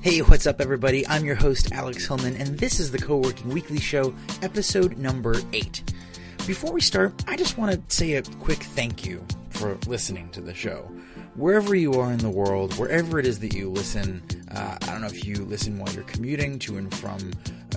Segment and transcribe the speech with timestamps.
[0.00, 1.04] Hey, what's up, everybody?
[1.08, 5.34] I'm your host, Alex Hillman, and this is the Co working Weekly Show, episode number
[5.52, 5.82] eight.
[6.46, 10.40] Before we start, I just want to say a quick thank you for listening to
[10.40, 10.88] the show.
[11.34, 14.22] Wherever you are in the world, wherever it is that you listen,
[14.54, 17.18] uh, I don't know if you listen while you're commuting to and from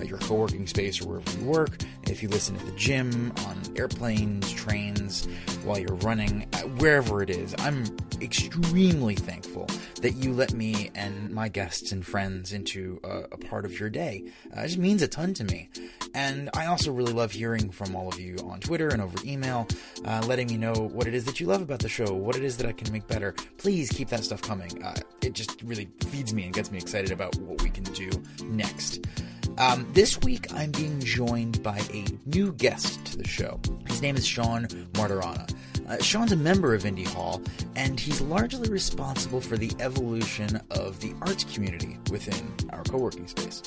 [0.06, 3.60] your co working space or wherever you work, if you listen at the gym, on
[3.76, 5.26] airplanes, trains,
[5.64, 6.42] while you're running,
[6.78, 7.54] wherever it is.
[7.58, 7.84] I'm
[8.20, 9.66] extremely thankful
[10.00, 13.90] that you let me and my guests and friends into a, a part of your
[13.90, 14.24] day.
[14.56, 15.70] Uh, it just means a ton to me.
[16.14, 19.66] And I also really love hearing from all of you on Twitter and over email,
[20.04, 22.44] uh, letting me know what it is that you love about the show, what it
[22.44, 23.32] is that I can make better.
[23.58, 24.82] Please keep that stuff coming.
[24.82, 28.10] Uh, it just really feeds me and gets me excited about what we can do
[28.44, 29.00] next.
[29.58, 33.60] Um, this week, I'm being joined by a new guest to the show.
[33.86, 35.52] His name is Sean Martorana.
[35.88, 37.42] Uh, Sean's a member of Indy Hall,
[37.76, 43.26] and he's largely responsible for the evolution of the arts community within our co working
[43.28, 43.62] space.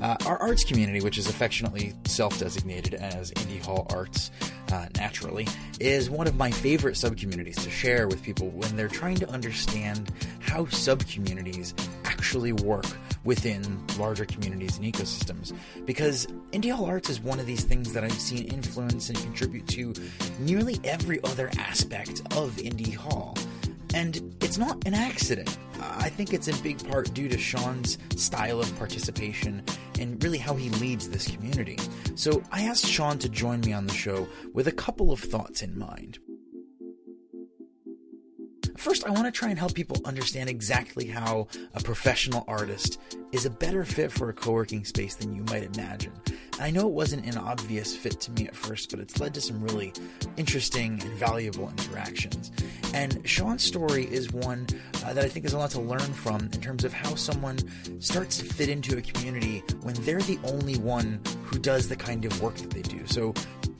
[0.00, 4.30] Uh, our arts community, which is affectionately self designated as Indy Hall Arts,
[4.72, 5.46] uh, naturally,
[5.78, 10.10] is one of my favorite subcommunities to share with people when they're trying to understand
[10.40, 12.86] how subcommunities actually work
[13.24, 15.52] within larger communities and ecosystems.
[15.84, 19.66] Because Indy Hall Arts is one of these things that I've seen influence and contribute
[19.68, 19.92] to
[20.38, 23.36] nearly every other aspect of Indy Hall.
[23.94, 25.58] And it's not an accident.
[25.80, 29.62] I think it's in big part due to Sean's style of participation
[29.98, 31.78] and really how he leads this community.
[32.14, 35.62] So I asked Sean to join me on the show with a couple of thoughts
[35.62, 36.18] in mind.
[38.76, 42.98] First, I want to try and help people understand exactly how a professional artist
[43.30, 46.12] is a better fit for a co working space than you might imagine.
[46.60, 49.40] I know it wasn't an obvious fit to me at first, but it's led to
[49.40, 49.94] some really
[50.36, 52.52] interesting and valuable interactions.
[52.92, 54.66] And Sean's story is one
[55.04, 57.58] uh, that I think there's a lot to learn from in terms of how someone
[58.00, 62.26] starts to fit into a community when they're the only one who does the kind
[62.26, 63.06] of work that they do.
[63.06, 63.32] So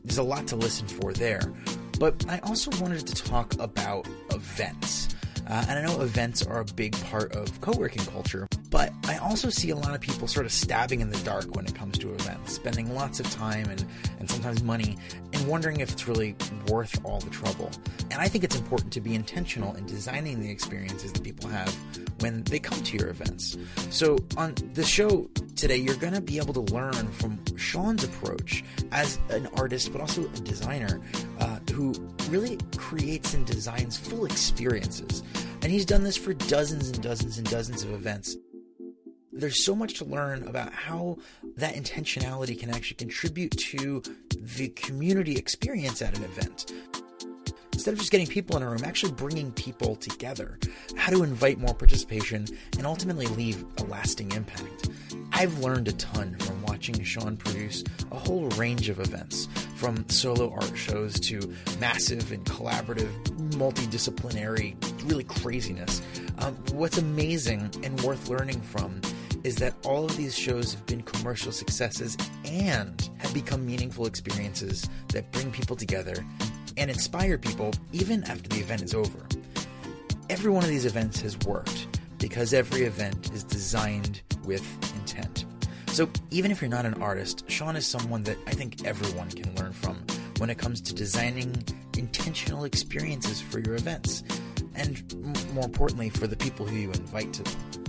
[0.05, 1.53] there's a lot to listen for there.
[1.99, 5.15] But I also wanted to talk about events.
[5.47, 9.19] Uh, and I know events are a big part of co working culture, but I
[9.19, 11.99] also see a lot of people sort of stabbing in the dark when it comes
[11.99, 13.85] to events, spending lots of time and,
[14.21, 14.97] and sometimes money,
[15.33, 16.37] and wondering if it's really
[16.69, 17.71] worth all the trouble.
[18.11, 21.75] And I think it's important to be intentional in designing the experiences that people have
[22.21, 23.57] when they come to your events.
[23.91, 28.63] So on the show today, you're going to be able to learn from Sean's approach
[28.93, 31.01] as an artist, but also a designer
[31.41, 31.93] uh, who
[32.29, 35.25] really creates and designs full experiences.
[35.63, 38.37] And he's done this for dozens and dozens and dozens of events.
[39.41, 41.17] There's so much to learn about how
[41.57, 44.03] that intentionality can actually contribute to
[44.37, 46.71] the community experience at an event.
[47.73, 50.59] Instead of just getting people in a room, actually bringing people together,
[50.95, 52.47] how to invite more participation,
[52.77, 54.91] and ultimately leave a lasting impact.
[55.33, 60.53] I've learned a ton from watching Sean produce a whole range of events, from solo
[60.53, 61.41] art shows to
[61.79, 63.11] massive and collaborative,
[63.53, 64.77] multidisciplinary,
[65.11, 66.03] really craziness.
[66.41, 69.01] Um, what's amazing and worth learning from
[69.45, 74.89] is that all of these shows have been commercial successes and have become meaningful experiences
[75.09, 76.25] that bring people together
[76.77, 79.27] and inspire people even after the event is over.
[80.29, 84.65] Every one of these events has worked because every event is designed with
[84.95, 85.45] intent.
[85.89, 89.55] So even if you're not an artist, Sean is someone that I think everyone can
[89.57, 90.05] learn from
[90.39, 91.65] when it comes to designing
[91.99, 94.23] intentional experiences for your events,
[94.75, 97.80] and more importantly, for the people who you invite to them.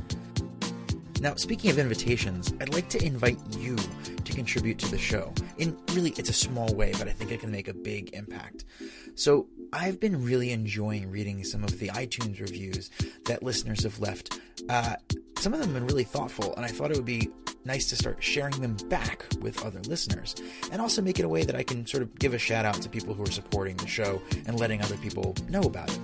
[1.21, 5.31] Now, speaking of invitations, I'd like to invite you to contribute to the show.
[5.59, 8.65] In really, it's a small way, but I think it can make a big impact.
[9.13, 12.89] So, I've been really enjoying reading some of the iTunes reviews
[13.25, 14.39] that listeners have left.
[14.67, 14.95] Uh,
[15.37, 17.29] some of them have been really thoughtful, and I thought it would be
[17.65, 20.33] nice to start sharing them back with other listeners
[20.71, 22.81] and also make it a way that I can sort of give a shout out
[22.81, 25.99] to people who are supporting the show and letting other people know about it.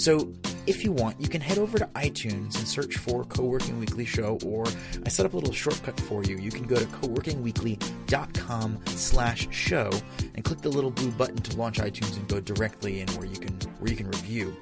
[0.00, 0.32] So,
[0.66, 4.38] if you want, you can head over to iTunes and search for Co-working Weekly Show,
[4.44, 4.64] or
[5.04, 6.36] I set up a little shortcut for you.
[6.38, 9.90] You can go to coworkingweekly.com slash show
[10.34, 13.36] and click the little blue button to launch iTunes and go directly in where you
[13.36, 14.56] can where you can review.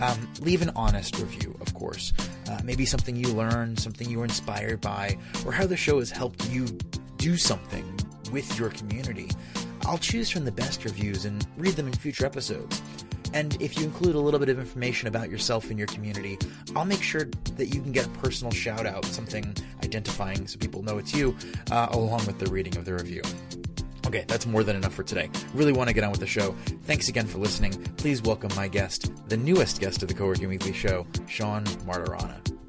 [0.00, 2.12] Um, leave an honest review, of course.
[2.50, 6.10] Uh, maybe something you learned, something you were inspired by, or how the show has
[6.10, 6.66] helped you
[7.18, 7.84] do something
[8.32, 9.28] with your community.
[9.86, 12.82] I'll choose from the best reviews and read them in future episodes.
[13.34, 16.38] And if you include a little bit of information about yourself and your community,
[16.76, 17.26] I'll make sure
[17.56, 21.36] that you can get a personal shout out, something identifying so people know it's you,
[21.70, 23.22] uh, along with the reading of the review.
[24.06, 25.30] Okay, that's more than enough for today.
[25.54, 26.52] Really want to get on with the show.
[26.84, 27.72] Thanks again for listening.
[27.96, 32.61] Please welcome my guest, the newest guest of the Co-working Weekly show, Sean Martorana.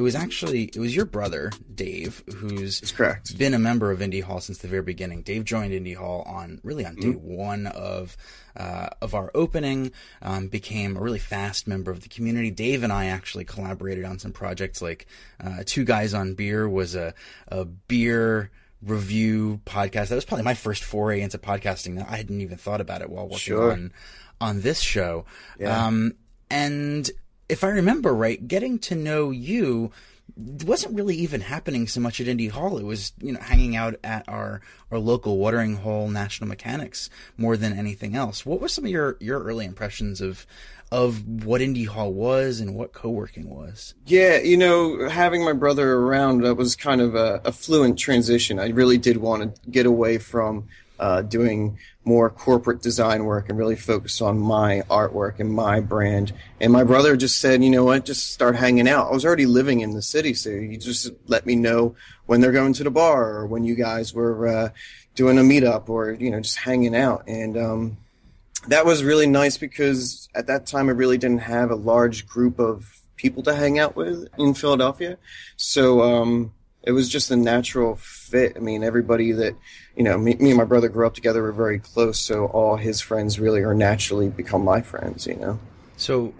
[0.00, 3.36] It was actually it was your brother Dave who's That's correct.
[3.36, 5.20] been a member of Indy Hall since the very beginning.
[5.20, 7.36] Dave joined Indy Hall on really on day Mm-hmm.
[7.36, 8.16] one of
[8.56, 9.92] uh, of our opening.
[10.22, 12.50] Um, became a really fast member of the community.
[12.50, 15.06] Dave and I actually collaborated on some projects like
[15.44, 17.12] uh, Two Guys on Beer was a
[17.48, 18.50] a beer
[18.82, 20.08] review podcast.
[20.08, 22.02] That was probably my first foray into podcasting.
[22.08, 23.72] I hadn't even thought about it while working Sure.
[23.72, 23.92] on
[24.40, 25.26] on this show.
[25.58, 25.86] Yeah.
[25.86, 26.14] Um,
[26.50, 27.10] and
[27.50, 29.92] if I remember right, getting to know you
[30.36, 32.78] wasn't really even happening so much at Indy Hall.
[32.78, 34.60] It was, you know, hanging out at our,
[34.90, 38.46] our local watering hole National Mechanics more than anything else.
[38.46, 40.46] What were some of your, your early impressions of,
[40.92, 43.94] of what Indy Hall was and what co-working was?
[44.06, 48.58] Yeah, you know, having my brother around that was kind of a, a fluent transition.
[48.58, 50.68] I really did want to get away from
[51.00, 56.32] uh, doing more corporate design work and really focus on my artwork and my brand.
[56.60, 59.08] And my brother just said, you know what, just start hanging out.
[59.08, 62.52] I was already living in the city, so you just let me know when they're
[62.52, 64.68] going to the bar or when you guys were uh,
[65.14, 67.24] doing a meetup or you know just hanging out.
[67.26, 67.96] And um,
[68.68, 72.58] that was really nice because at that time I really didn't have a large group
[72.58, 75.16] of people to hang out with in Philadelphia.
[75.56, 76.52] So um,
[76.82, 78.56] it was just a natural fit.
[78.56, 79.54] I mean, everybody that,
[79.96, 82.18] you know, me, me and my brother grew up together, we're very close.
[82.18, 85.58] So all his friends really are naturally become my friends, you know?
[85.96, 86.32] So,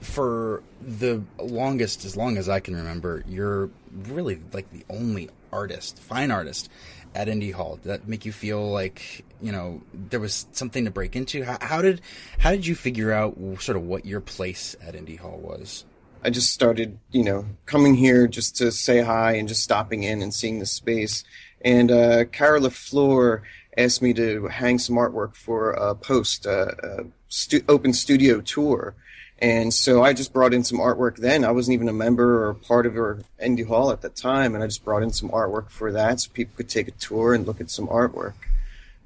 [0.00, 5.98] for the longest, as long as I can remember, you're really like the only artist,
[5.98, 6.70] fine artist,
[7.14, 7.76] at Indy Hall.
[7.76, 11.44] Did that make you feel like you know there was something to break into?
[11.44, 12.00] How, how did
[12.38, 15.84] how did you figure out sort of what your place at Indy Hall was?
[16.26, 20.22] I just started, you know, coming here just to say hi and just stopping in
[20.22, 21.22] and seeing the space.
[21.64, 23.42] And uh, Cara LaFleur
[23.78, 28.96] asked me to hang some artwork for a post, uh, a stu- open studio tour.
[29.38, 31.44] And so I just brought in some artwork then.
[31.44, 34.56] I wasn't even a member or part of her Indy Hall at that time.
[34.56, 37.34] And I just brought in some artwork for that so people could take a tour
[37.34, 38.34] and look at some artwork.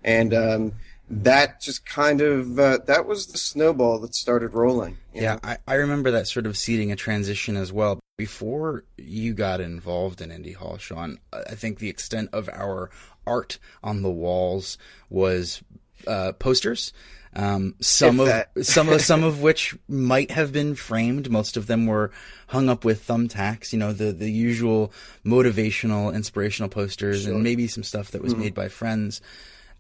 [0.03, 0.73] And um,
[1.11, 4.97] that just kind of, uh, that was the snowball that started rolling.
[5.13, 5.39] Yeah.
[5.43, 8.01] I, I remember that sort of seeding a transition as well.
[8.17, 12.91] Before you got involved in Indy Hall, Sean, I think the extent of our
[13.27, 14.79] art on the walls
[15.09, 15.63] was
[16.07, 16.93] uh, posters.
[17.35, 18.51] Um, some If of that.
[18.67, 21.31] some of some of which might have been framed.
[21.31, 22.11] Most of them were
[22.49, 23.73] hung up with thumbtacks.
[23.73, 24.93] You know, the the usual
[25.25, 29.21] motivational, inspirational posters, and maybe some stuff that was made by friends.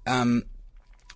[0.06, 0.44] Um,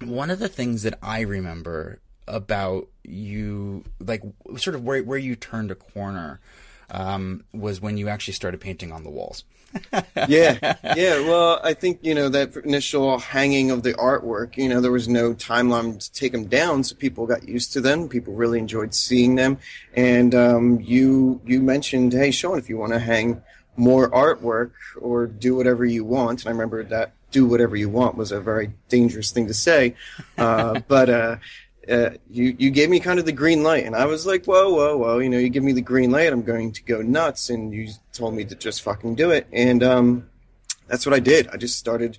[0.02, 4.22] one of the things that I remember about you, like
[4.56, 6.40] sort of where where you turned a corner,
[6.90, 9.44] um, was when you actually started painting on the walls.
[10.28, 11.18] yeah, yeah.
[11.20, 14.56] Well, I think you know that initial hanging of the artwork.
[14.56, 17.80] You know, there was no timeline to take them down, so people got used to
[17.80, 18.08] them.
[18.08, 19.58] People really enjoyed seeing them.
[19.94, 23.42] And um, you you mentioned, hey, Sean, if you want to hang
[23.76, 24.70] more artwork
[25.00, 28.40] or do whatever you want, and I remember that do whatever you want was a
[28.40, 29.94] very dangerous thing to say,
[30.38, 31.10] uh, but.
[31.10, 31.36] Uh,
[31.86, 34.72] uh, you you gave me kind of the green light, and I was like, whoa,
[34.72, 37.50] whoa, whoa, you know, you give me the green light, I'm going to go nuts,
[37.50, 40.30] and you told me to just fucking do it, and um,
[40.88, 41.46] that's what I did.
[41.48, 42.16] I just started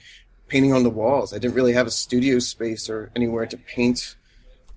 [0.49, 1.33] painting on the walls.
[1.33, 4.15] I didn't really have a studio space or anywhere to paint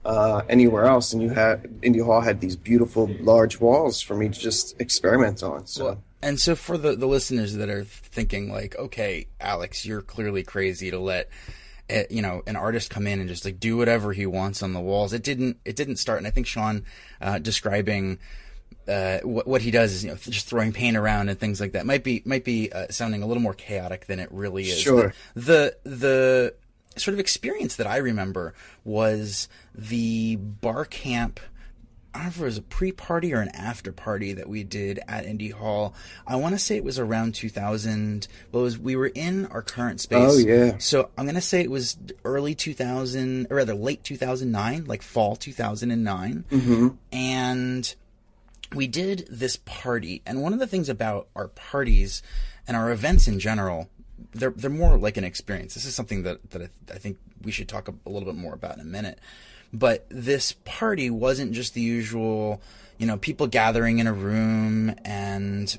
[0.07, 4.31] uh, anywhere else, and you had Indy Hall had these beautiful large walls for me
[4.31, 5.67] to just experiment on.
[5.67, 5.99] So.
[6.23, 10.91] And so for the, the listeners that are thinking like, okay, Alex, you're clearly crazy
[10.91, 11.29] to let
[11.91, 14.73] uh, you know an artist come in and just like do whatever he wants on
[14.73, 15.13] the walls.
[15.13, 16.19] It didn't it didn't start.
[16.19, 16.85] And I think Sean
[17.21, 18.19] uh, describing
[18.87, 21.73] uh, what what he does is you know just throwing paint around and things like
[21.73, 24.79] that might be might be uh, sounding a little more chaotic than it really is.
[24.79, 25.15] Sure.
[25.35, 26.55] The, the the
[27.01, 31.41] sort of experience that I remember was the bar camp.
[32.15, 35.27] I don't know if it was a pre-party or an after-party that we did at
[35.27, 35.95] Indy Hall.
[36.27, 38.27] I want to say it was around 2000.
[38.51, 40.33] Well, it was, we were in our current space.
[40.33, 40.79] Oh, yeah.
[40.79, 45.37] So I'm going to say it was early 2000, or rather late 2009, like fall
[45.37, 46.45] 2009.
[46.51, 46.89] Mm-hmm.
[47.13, 47.95] And
[48.75, 50.23] we did this party.
[50.25, 52.23] And one of the things about our parties
[52.67, 53.91] and our events in general,
[54.33, 55.75] they're, they're more like an experience.
[55.75, 58.41] This is something that, that I, I think we should talk a, a little bit
[58.41, 59.19] more about in a minute.
[59.73, 62.63] But this party wasn't just the usual,
[62.97, 65.79] you know, people gathering in a room and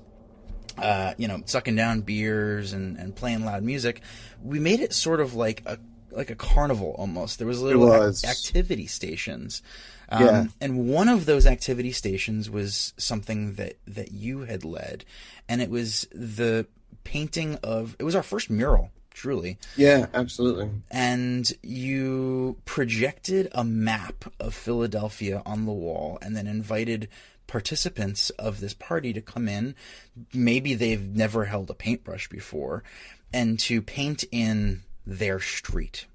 [0.78, 4.02] uh, you know, sucking down beers and, and playing loud music.
[4.42, 5.78] We made it sort of like a
[6.12, 7.38] like a carnival almost.
[7.38, 8.24] There was little ac- was.
[8.24, 9.62] activity stations.
[10.10, 10.46] Um, Yeah.
[10.60, 15.06] And one of those activity stations was something that, that you had led.
[15.48, 16.66] And it was the
[17.04, 20.70] painting of, it was our first mural, truly Yeah, absolutely.
[20.90, 27.10] and you projected a map of Philadelphia on the wall and then invited
[27.48, 29.76] participants of this party to come in.
[30.34, 32.84] Maybe they've never held a paintbrush before,
[33.34, 36.06] and to paint in their street.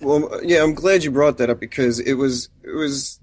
[0.00, 3.20] Well, yeah, I'm glad you brought that up because it was it was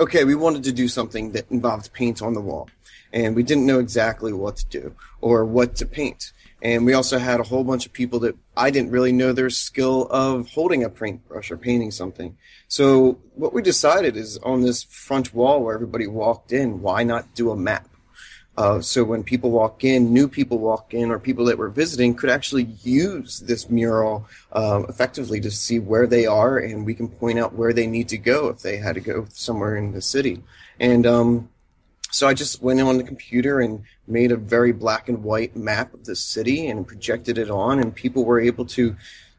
[0.00, 0.24] okay.
[0.24, 2.68] We wanted to do something that involved paint on the wall,
[3.12, 6.32] and we didn't know exactly what to do or what to paint.
[6.60, 9.50] And we also had a whole bunch of people that I didn't really know their
[9.50, 12.36] skill of holding a paintbrush or painting something.
[12.66, 17.32] So what we decided is on this front wall where everybody walked in, why not
[17.34, 17.88] do a map?
[18.58, 22.12] Uh, so when people walk in, new people walk in, or people that were visiting
[22.12, 27.06] could actually use this mural uh, effectively to see where they are, and we can
[27.06, 30.02] point out where they need to go if they had to go somewhere in the
[30.02, 30.42] city.
[30.80, 31.48] And um,
[32.10, 35.92] so I just went on the computer and made a very black and white map
[35.94, 38.96] of the city and projected it on, and people were able to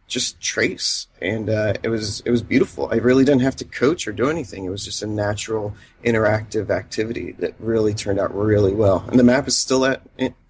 [0.07, 1.07] just trace.
[1.21, 2.89] And uh, it was it was beautiful.
[2.91, 4.65] I really didn't have to coach or do anything.
[4.65, 5.73] It was just a natural
[6.03, 9.05] interactive activity that really turned out really well.
[9.07, 10.01] And the map is still at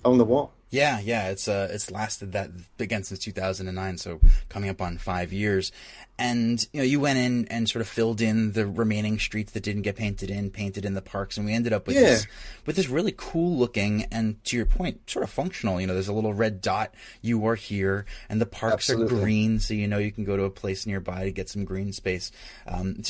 [0.04, 0.54] on the wall.
[0.72, 5.34] Yeah, yeah, it's uh, it's lasted that again since 2009, so coming up on five
[5.34, 5.72] years.
[6.20, 9.64] And you know, you went in and sort of filled in the remaining streets that
[9.64, 12.02] didn't get painted in, painted in the parks, and we ended up with yeah.
[12.02, 12.28] this
[12.66, 15.80] with this really cool looking and to your point, sort of functional.
[15.80, 16.94] You know, there's a little red dot.
[17.22, 19.18] You are here, and the parks Absolutely.
[19.18, 21.64] are green, so you know you can go to a place nearby to get some
[21.64, 22.32] green space.
[22.68, 23.02] Um,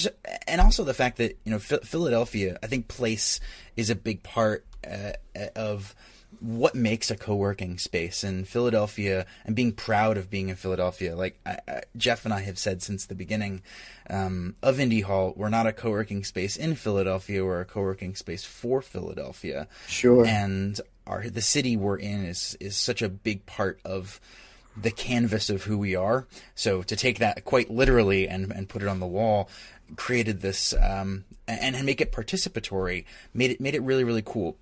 [0.47, 3.39] and also the fact that you know Philadelphia, I think place
[3.75, 5.13] is a big part uh,
[5.55, 5.95] of
[6.39, 11.15] what makes a co-working space in Philadelphia and being proud of being in Philadelphia.
[11.15, 13.61] Like I, I, Jeff and I have said since the beginning
[14.09, 17.43] um, of Indy Hall, we're not a co-working space in Philadelphia.
[17.43, 19.67] We're a co-working space for Philadelphia.
[19.87, 20.25] Sure.
[20.25, 24.21] And our the city we're in is is such a big part of
[24.77, 26.27] the canvas of who we are.
[26.55, 29.49] So to take that quite literally and and put it on the wall
[29.95, 34.55] created this um, and, and make it participatory made it made it really really cool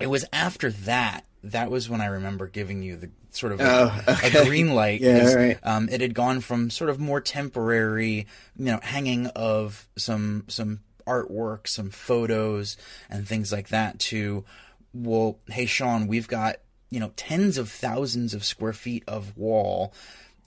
[0.00, 4.02] it was after that that was when I remember giving you the sort of oh,
[4.08, 4.38] okay.
[4.38, 5.00] a green light.
[5.00, 5.58] yeah, right.
[5.62, 8.26] um, it had gone from sort of more temporary,
[8.56, 12.76] you know, hanging of some some artwork, some photos,
[13.08, 14.44] and things like that to,
[14.92, 16.56] well, hey Sean, we've got
[16.90, 19.92] you know tens of thousands of square feet of wall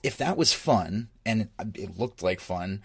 [0.02, 2.82] if that was fun and it looked like fun,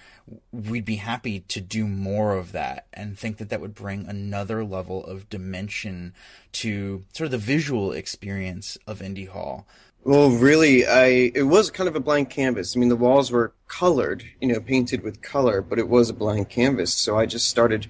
[0.51, 4.63] we'd be happy to do more of that and think that that would bring another
[4.63, 6.13] level of dimension
[6.51, 9.67] to sort of the visual experience of Indy Hall.
[10.03, 12.75] Well, really, I it was kind of a blank canvas.
[12.75, 16.13] I mean, the walls were colored, you know, painted with color, but it was a
[16.13, 16.93] blank canvas.
[16.93, 17.87] So I just started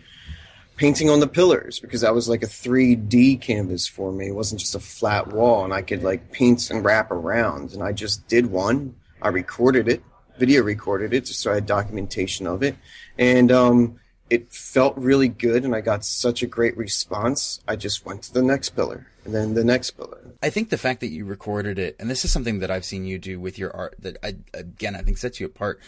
[0.77, 4.27] painting on the pillars because that was like a 3D canvas for me.
[4.27, 7.73] It wasn't just a flat wall, and I could like paint and wrap around.
[7.73, 10.03] And I just did one I recorded it,
[10.37, 12.75] video recorded it, just so I had documentation of it,
[13.17, 17.61] and um, it felt really good, and I got such a great response.
[17.67, 20.19] I just went to the next pillar, and then the next pillar.
[20.43, 23.05] I think the fact that you recorded it, and this is something that I've seen
[23.05, 25.79] you do with your art, that I, again I think sets you apart,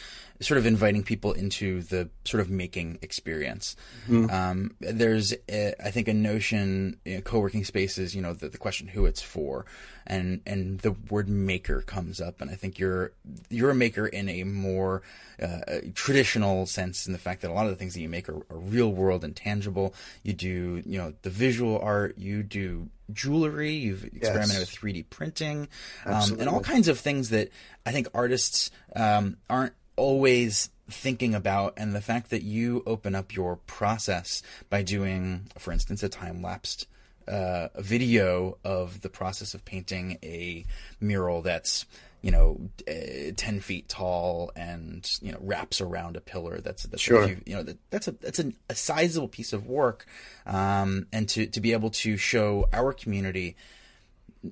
[0.42, 3.76] sort of inviting people into the sort of making experience.
[4.08, 4.30] Mm-hmm.
[4.30, 8.58] Um, there's, a, I think, a notion, in know, co-working spaces, you know, the, the
[8.58, 9.66] question who it's for
[10.10, 13.12] and and the word maker comes up, and I think you're
[13.50, 15.04] you're a maker in a more
[15.42, 15.60] uh,
[15.94, 18.38] traditional sense in the fact that a lot of the things that you make are,
[18.50, 19.94] are real world and tangible.
[20.24, 24.82] You do you know the visual art, you do jewelry, you've experimented yes.
[24.82, 25.68] with 3D printing,
[26.06, 27.50] um, and all kinds of things that
[27.86, 33.36] I think artists um, aren't always thinking about and the fact that you open up
[33.36, 36.88] your process by doing for instance a time lapsed
[37.28, 40.66] uh, video of the process of painting a
[41.00, 41.86] mural that's
[42.22, 47.02] you know uh, 10 feet tall and you know wraps around a pillar that's that's
[47.02, 47.24] sure.
[47.24, 50.06] a few, you know that, that's a that's a, a sizable piece of work
[50.46, 53.56] um, and to to be able to show our community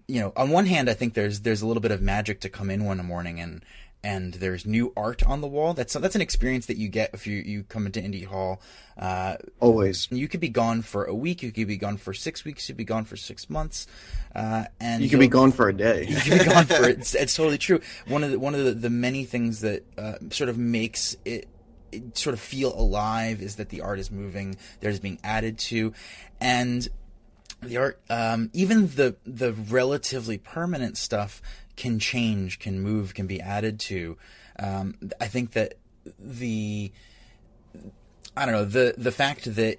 [0.08, 2.50] you know on one hand i think there's there's a little bit of magic to
[2.50, 3.64] come in one morning and
[4.04, 5.74] and there's new art on the wall.
[5.74, 8.62] That's that's an experience that you get if you, you come into Indy Hall.
[8.98, 10.08] Uh, Always.
[10.12, 11.44] You could be gone for a week.
[11.44, 12.68] You could be gone for six weeks.
[12.68, 13.88] You could be gone for six months.
[14.36, 16.06] Uh, and you could be gone for a day.
[16.10, 17.00] you could be gone for it.
[17.00, 17.82] It's, it's, totally true.
[18.08, 21.48] One of the one of the, the many things that uh, sort of makes it,
[21.92, 24.58] it sort of feel alive is that the art is moving.
[24.80, 25.94] There's being added to,
[26.40, 26.88] and
[27.62, 31.42] the art, um, even the the relatively permanent stuff
[31.78, 34.18] can change, can move, can be added to.
[34.60, 35.76] Um, I think that
[36.20, 36.92] the
[38.36, 39.78] I don't know the the fact that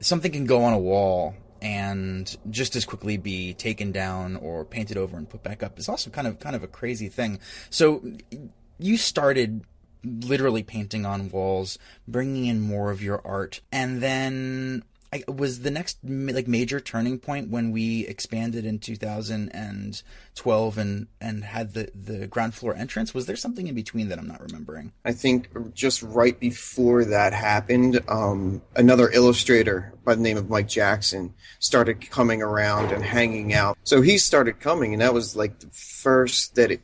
[0.00, 4.98] something can go on a wall and just as quickly be taken down or painted
[4.98, 7.40] over and put back up is also kind of kind of a crazy thing.
[7.70, 8.04] So
[8.78, 9.64] you started
[10.04, 15.70] literally painting on walls, bringing in more of your art, and then I, was the
[15.70, 22.26] next like major turning point when we expanded in 2012 and and had the the
[22.26, 23.14] ground floor entrance.
[23.14, 24.92] Was there something in between that I'm not remembering?
[25.04, 30.66] I think just right before that happened, um, another illustrator by the name of Mike
[30.66, 33.78] Jackson started coming around and hanging out.
[33.84, 36.80] So he started coming, and that was like the first that it,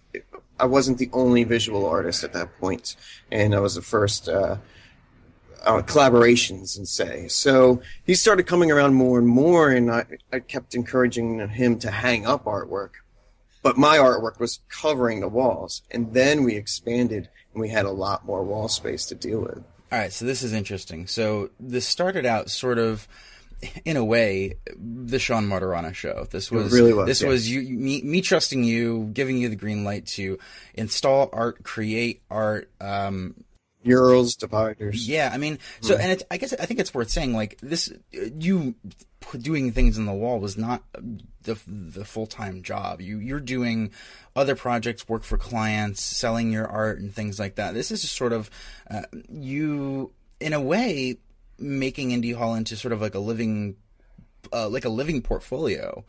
[0.60, 2.94] I wasn't the only visual artist at that point,
[3.32, 4.28] and I was the first.
[4.28, 4.58] Uh,
[5.64, 7.28] uh, collaborations and say.
[7.28, 11.90] So he started coming around more and more, and I, I kept encouraging him to
[11.90, 12.90] hang up artwork.
[13.62, 17.90] But my artwork was covering the walls, and then we expanded, and we had a
[17.90, 19.58] lot more wall space to deal with.
[19.92, 21.06] All right, so this is interesting.
[21.06, 23.06] So this started out sort of
[23.84, 26.26] in a way, the Sean Martorana show.
[26.30, 27.28] This was, really was this yeah.
[27.28, 30.38] was you, me, me trusting you, giving you the green light to
[30.74, 33.34] install art, create art, um,
[33.84, 35.08] murals, dividers.
[35.08, 37.92] Yeah, I mean, so and it's, I guess I think it's worth saying like this,
[38.12, 38.74] you
[39.38, 40.82] doing things in the wall was not
[41.42, 43.00] the the full time job.
[43.00, 43.92] You you're doing
[44.36, 47.74] other projects, work for clients, selling your art and things like that.
[47.74, 48.50] This is just sort of
[48.90, 51.18] uh, you in a way
[51.58, 53.76] making Indy Hall into sort of like a living,
[54.52, 56.04] uh, like a living portfolio.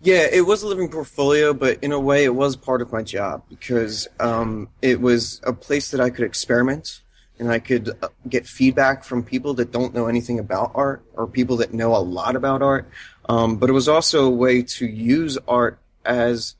[0.00, 3.02] Yeah, it was a living portfolio, but in a way, it was part of my
[3.02, 7.00] job because um, it was a place that I could experiment
[7.38, 11.26] and I could uh, get feedback from people that don't know anything about art or
[11.26, 12.88] people that know a lot about art.
[13.28, 16.54] Um, but it was also a way to use art as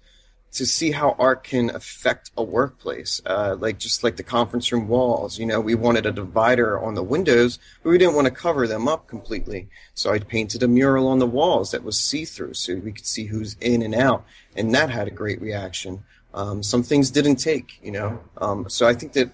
[0.55, 4.87] to see how art can affect a workplace, uh, like just like the conference room
[4.87, 5.37] walls.
[5.37, 8.69] You know, we wanted a divider on the windows, but we didn't want to cover
[8.69, 9.69] them up completely.
[9.95, 13.07] So I painted a mural on the walls that was see through, so we could
[13.07, 14.25] see who's in and out,
[14.57, 16.05] and that had a great reaction.
[16.33, 18.21] Um, some things didn't take, you know.
[18.39, 19.31] Um, so I think that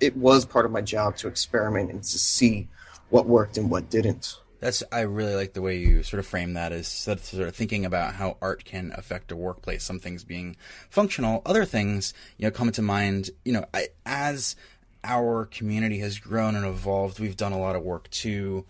[0.00, 2.68] it was part of my job to experiment and to see
[3.10, 4.36] what worked and what didn't.
[4.60, 7.84] That's I really like the way you sort of frame that is sort of thinking
[7.84, 9.84] about how art can affect a workplace.
[9.84, 10.56] Some things being
[10.88, 13.30] functional, other things you know come to mind.
[13.44, 14.56] You know, I, as
[15.02, 18.64] our community has grown and evolved, we've done a lot of work to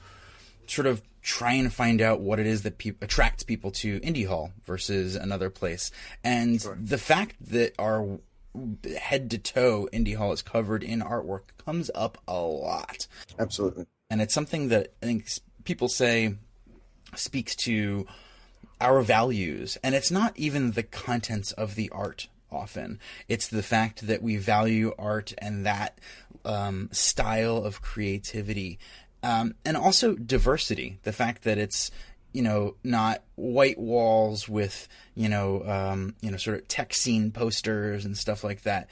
[0.66, 4.25] sort of try and find out what it is that pe- attracts people to Indy
[4.25, 5.90] Hall versus another place.
[6.22, 6.77] And sure.
[6.79, 8.18] the fact that our
[8.99, 13.07] head to toe Indy Hall is covered in artwork comes up a lot.
[13.38, 13.87] Absolutely.
[14.11, 15.29] And it's something that I think
[15.64, 16.37] people say
[17.14, 18.07] speaks to
[18.81, 19.79] our values.
[19.83, 23.01] And it's not even the contents of the art often.
[23.29, 25.99] It's the fact that we value art and that
[26.45, 28.79] um, style of creativity.
[29.23, 30.99] Um, and also diversity.
[31.03, 31.90] The fact that it's
[32.35, 37.31] you know, not white walls with, you know, um, you know, sort of tech scene
[37.31, 38.88] posters and stuff like that.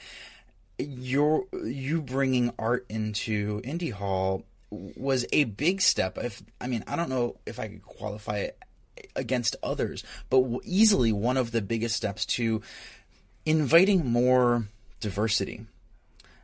[0.79, 6.17] You're you bringing art into Indy Hall was a big step.
[6.17, 8.57] If I mean, I don't know if I could qualify it
[9.15, 12.61] against others, but easily one of the biggest steps to
[13.45, 14.67] inviting more
[14.99, 15.65] diversity.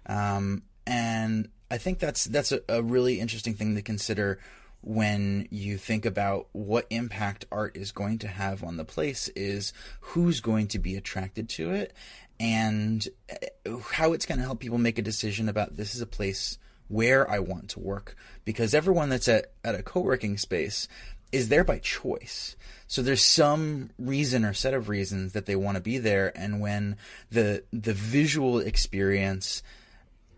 [0.06, 4.40] Um, and I think that's that's a, a really interesting thing to consider
[4.82, 9.74] when you think about what impact art is going to have on the place is
[10.00, 11.94] who's going to be attracted to it
[12.40, 16.08] and uh, how it's going to help people make a decision about this is a
[16.08, 18.16] place where I want to work
[18.46, 20.88] because everyone that's at, at a co-working space
[21.32, 22.56] is there by choice.
[22.88, 26.62] So there's some reason or set of reasons that they want to be there and
[26.62, 26.98] when
[27.30, 29.62] the the visual experience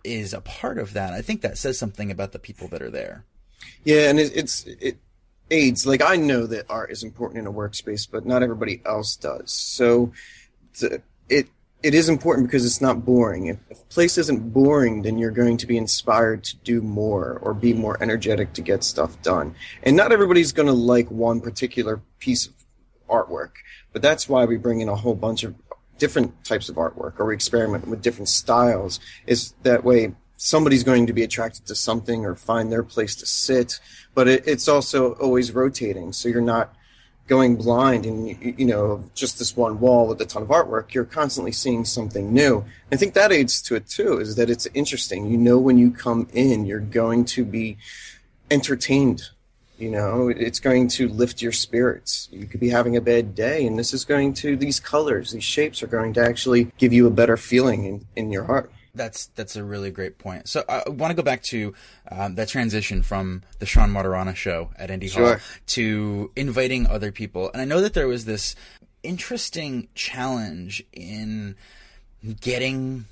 [0.03, 2.89] is a part of that, I think that says something about the people that are
[2.89, 3.23] there.
[3.83, 4.97] Yeah, and it, it's it
[5.49, 5.85] aids.
[5.85, 9.51] Like I know that art is important in a workspace, but not everybody else does.
[9.51, 10.13] So
[11.29, 11.47] it
[11.83, 13.47] it is important because it's not boring.
[13.47, 17.53] If, if place isn't boring, then you're going to be inspired to do more or
[17.53, 19.55] be more energetic to get stuff done.
[19.81, 22.53] And not everybody's going to like one particular piece of
[23.09, 23.51] artwork,
[23.93, 25.55] but that's why we bring in a whole bunch of
[25.97, 28.99] different types of artwork or we experiment with different styles.
[29.25, 33.27] Is that way somebody's going to be attracted to something or find their place to
[33.27, 33.79] sit,
[34.15, 36.11] but it, it's also always rotating.
[36.11, 36.73] So you're not
[37.27, 38.27] going blind and
[38.59, 40.95] you, know just this one wall with a ton of artwork.
[40.95, 42.65] You're constantly seeing something new.
[42.91, 44.17] I think that aids to it too.
[44.17, 45.27] Is that it's interesting.
[45.27, 47.77] You know when you come in, you're going to be
[48.49, 49.21] entertained.
[49.77, 52.27] You know, it's going to lift your spirits.
[52.31, 55.43] You could be having a bad day, and this is going to, these colors, these
[55.43, 58.71] shapes are going to actually give you a better feeling in, in your heart.
[58.93, 60.47] That's that's a really great point.
[60.47, 61.73] So I want to go back to
[62.11, 65.37] um, that transition from the Sean Martorana show at Indy sure.
[65.37, 67.49] Hall to inviting other people.
[67.53, 68.55] And I know that there was this
[69.03, 71.55] interesting challenge in
[72.41, 73.05] getting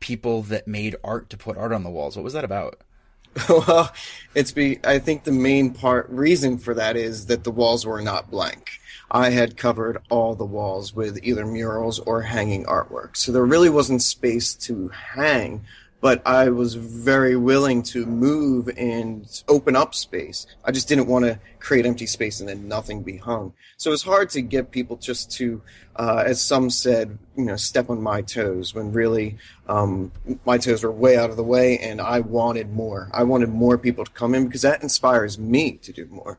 [0.00, 2.16] people that made art to put art on the walls.
[2.16, 2.80] What was that about?
[3.48, 3.92] well,
[4.34, 4.78] it's be.
[4.84, 8.70] I think the main part reason for that is that the walls were not blank.
[9.10, 13.70] I had covered all the walls with either murals or hanging artwork, so there really
[13.70, 15.64] wasn't space to hang
[16.00, 20.46] but I was very willing to move and open up space.
[20.64, 23.52] I just didn't want to create empty space and then nothing be hung.
[23.76, 25.60] So it's hard to get people just to,
[25.96, 30.12] uh, as some said, you know, step on my toes when really um,
[30.46, 33.10] my toes were way out of the way and I wanted more.
[33.12, 36.38] I wanted more people to come in because that inspires me to do more.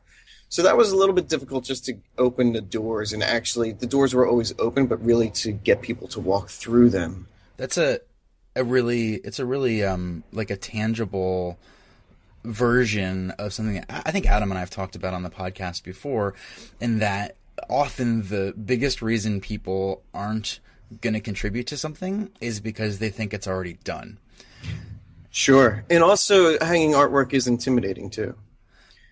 [0.50, 3.86] So that was a little bit difficult just to open the doors and actually the
[3.86, 7.28] doors were always open, but really to get people to walk through them.
[7.56, 8.00] That's a
[8.56, 11.56] a really it's a really um like a tangible
[12.44, 15.84] version of something that I think Adam and I have talked about on the podcast
[15.84, 16.34] before,
[16.80, 17.36] and that
[17.68, 20.58] often the biggest reason people aren't
[21.00, 24.18] going to contribute to something is because they think it's already done.
[25.30, 25.84] Sure.
[25.88, 28.34] And also, hanging artwork is intimidating too.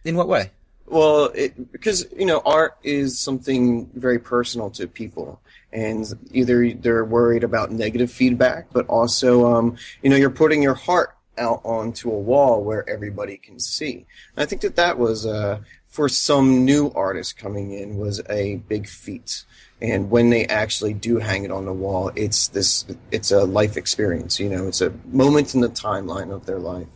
[0.04, 0.50] In what way?
[0.90, 5.40] Well, it, because, you know, art is something very personal to people
[5.72, 10.74] and either they're worried about negative feedback, but also, um, you know, you're putting your
[10.74, 14.06] heart out onto a wall where everybody can see.
[14.34, 18.56] And I think that that was, uh, for some new artists coming in, was a
[18.68, 19.44] big feat.
[19.80, 23.76] And when they actually do hang it on the wall, it's this, it's a life
[23.76, 24.40] experience.
[24.40, 26.88] You know, it's a moment in the timeline of their life.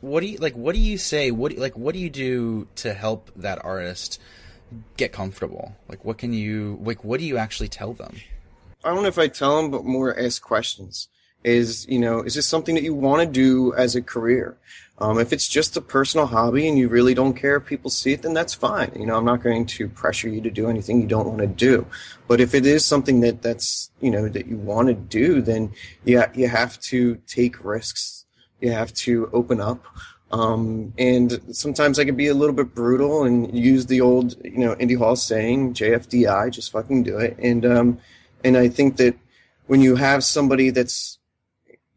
[0.00, 0.54] What do you like?
[0.54, 1.30] What do you say?
[1.30, 1.76] What like?
[1.76, 4.20] What do you do to help that artist?
[4.96, 5.76] get comfortable?
[5.88, 7.04] Like, what can you like?
[7.04, 8.16] What do you actually tell them?
[8.84, 11.08] I don't know if I tell them, but more ask questions.
[11.42, 14.56] Is you know, is this something that you want to do as a career?
[14.98, 18.12] Um, if it's just a personal hobby and you really don't care if people see
[18.12, 18.92] it, then that's fine.
[18.96, 21.46] You know, I'm not going to pressure you to do anything you don't want to
[21.46, 21.84] do.
[22.28, 25.72] But if it is something that that's you know that you want to do, then
[26.04, 28.23] yeah, you have to take risks.
[28.64, 29.84] You have to open up.
[30.32, 34.56] Um, and sometimes I can be a little bit brutal and use the old, you
[34.56, 37.36] know, Indy Hall saying, JFDI, just fucking do it.
[37.38, 37.98] And, um,
[38.42, 39.16] and I think that
[39.66, 41.18] when you have somebody that's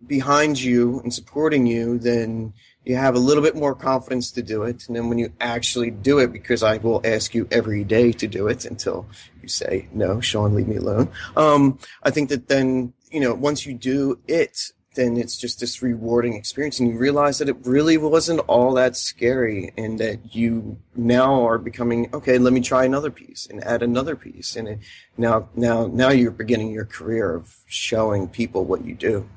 [0.05, 2.53] behind you and supporting you, then
[2.83, 4.87] you have a little bit more confidence to do it.
[4.87, 8.27] And then when you actually do it, because I will ask you every day to
[8.27, 9.05] do it until
[9.41, 11.09] you say, no, Sean, leave me alone.
[11.37, 15.81] Um, I think that then, you know, once you do it, then it's just this
[15.81, 20.77] rewarding experience and you realize that it really wasn't all that scary and that you
[20.95, 24.79] now are becoming okay let me try another piece and add another piece and it,
[25.17, 29.29] now now now you're beginning your career of showing people what you do.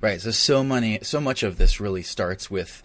[0.00, 2.82] Right so so many so much of this really starts with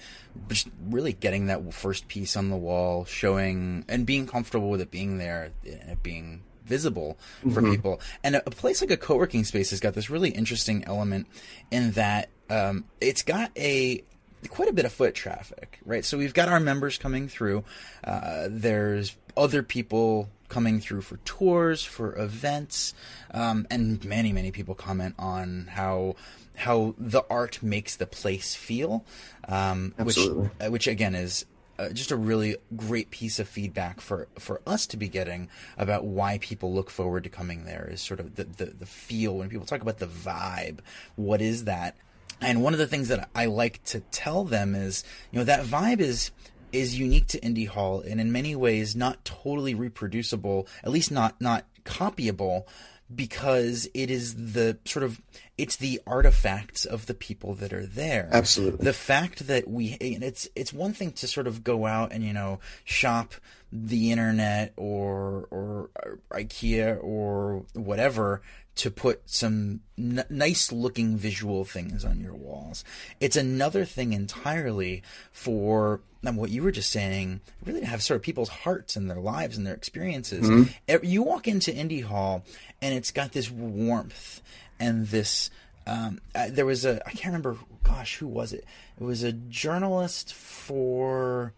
[0.49, 4.91] just really getting that first piece on the wall showing and being comfortable with it
[4.91, 7.71] being there and it being visible for mm-hmm.
[7.71, 8.01] people.
[8.23, 11.27] And a, a, place like a co-working space has got this really interesting element
[11.71, 14.03] in that um, it's got a
[14.49, 16.05] quite a bit of foot traffic, right?
[16.05, 17.63] So we've got our members coming through.
[18.03, 22.93] Uh, there's other people coming through for tours, for events,
[23.31, 26.15] um, and many, many people comment on how
[26.55, 29.03] how the art makes the place feel,
[29.47, 31.45] um, which uh, which again is
[31.77, 36.05] uh, just a really great piece of feedback for, for us to be getting about
[36.05, 39.37] why people look forward to coming there is sort of the, the, the feel.
[39.37, 40.79] When people talk about the vibe
[41.15, 41.95] what is that?
[42.41, 45.65] And one of the things that I like to tell them is you know that
[45.65, 46.31] vibe is
[46.71, 51.39] is unique to Indy Hall and in many ways not totally reproducible at least not
[51.39, 52.65] not copyable
[53.13, 55.21] because it is the sort of
[55.57, 58.29] it's the artifacts of the people that are there.
[58.31, 58.83] Absolutely.
[58.83, 62.33] The fact that we it's it's one thing to sort of go out and you
[62.33, 63.33] know shop
[63.71, 68.41] the internet or or, or IKEA or whatever
[68.75, 72.83] to put some n- nice looking visual things on your walls.
[73.19, 78.15] It's another thing entirely for and what you were just saying, really to have sort
[78.15, 80.49] of people's hearts and their lives and their experiences.
[80.49, 81.05] Mm-hmm.
[81.05, 82.43] You walk into Indy Hall
[82.81, 84.41] and it's got this warmth
[84.79, 85.49] and this.
[85.87, 87.57] Um, uh, there was a I can't remember.
[87.83, 88.65] Gosh, who was it?
[88.99, 91.53] It was a journalist for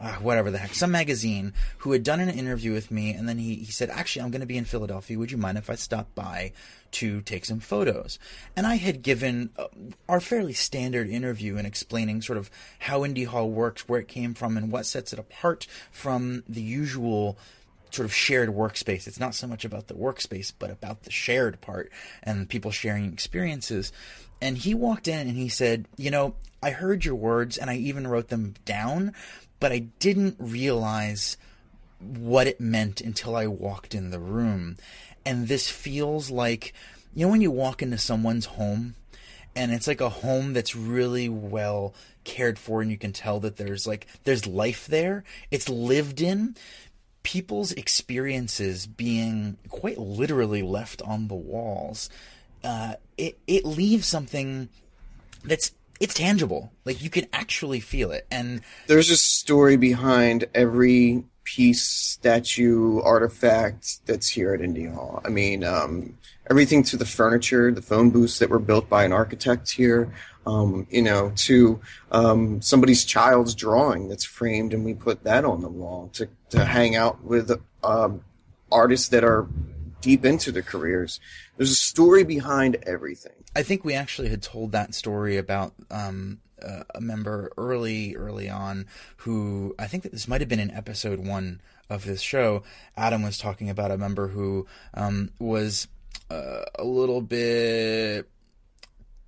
[0.00, 3.38] uh, whatever the heck, some magazine who had done an interview with me, and then
[3.38, 5.18] he, he said, Actually, I'm going to be in Philadelphia.
[5.18, 6.52] Would you mind if I stop by
[6.92, 8.18] to take some photos?
[8.56, 9.66] And I had given uh,
[10.08, 14.34] our fairly standard interview in explaining sort of how Indy Hall works, where it came
[14.34, 17.38] from, and what sets it apart from the usual
[17.90, 19.06] sort of shared workspace.
[19.06, 21.90] It's not so much about the workspace, but about the shared part
[22.22, 23.92] and people sharing experiences.
[24.40, 27.76] And he walked in and he said, You know, I heard your words and I
[27.76, 29.14] even wrote them down,
[29.60, 31.36] but I didn't realize
[32.00, 34.76] what it meant until I walked in the room.
[35.24, 36.72] And this feels like,
[37.14, 38.94] you know, when you walk into someone's home
[39.56, 41.94] and it's like a home that's really well
[42.24, 45.24] cared for and you can tell that there's like there's life there.
[45.50, 46.54] It's lived in.
[47.24, 52.08] People's experiences being quite literally left on the walls.
[52.62, 54.68] Uh, it it leaves something
[55.44, 56.72] that's it's tangible.
[56.84, 58.26] Like you can actually feel it.
[58.30, 65.22] And there's a story behind every piece, statue, artifact that's here at Indy Hall.
[65.24, 66.18] I mean, um,
[66.50, 70.12] everything to the furniture, the phone booths that were built by an architect here,
[70.46, 71.80] um, you know, to
[72.12, 76.64] um, somebody's child's drawing that's framed, and we put that on the wall to, to
[76.64, 77.50] hang out with
[77.82, 78.22] um,
[78.70, 79.46] artists that are
[80.00, 81.18] deep into their careers.
[81.56, 83.37] There's a story behind everything.
[83.58, 88.48] I think we actually had told that story about um, uh, a member early, early
[88.48, 92.62] on who I think that this might have been in episode one of this show.
[92.96, 95.88] Adam was talking about a member who um, was
[96.30, 98.30] uh, a little bit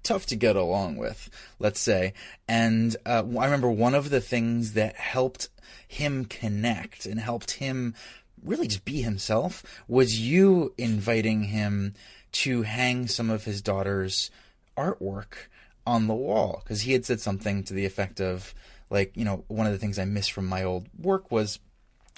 [0.04, 2.12] tough to get along with, let's say.
[2.46, 5.48] And uh, I remember one of the things that helped
[5.88, 7.96] him connect and helped him
[8.44, 11.94] really just be himself was you inviting him
[12.32, 14.30] to hang some of his daughter's
[14.76, 15.48] artwork
[15.86, 18.54] on the wall because he had said something to the effect of
[18.90, 21.58] like you know one of the things i miss from my old work was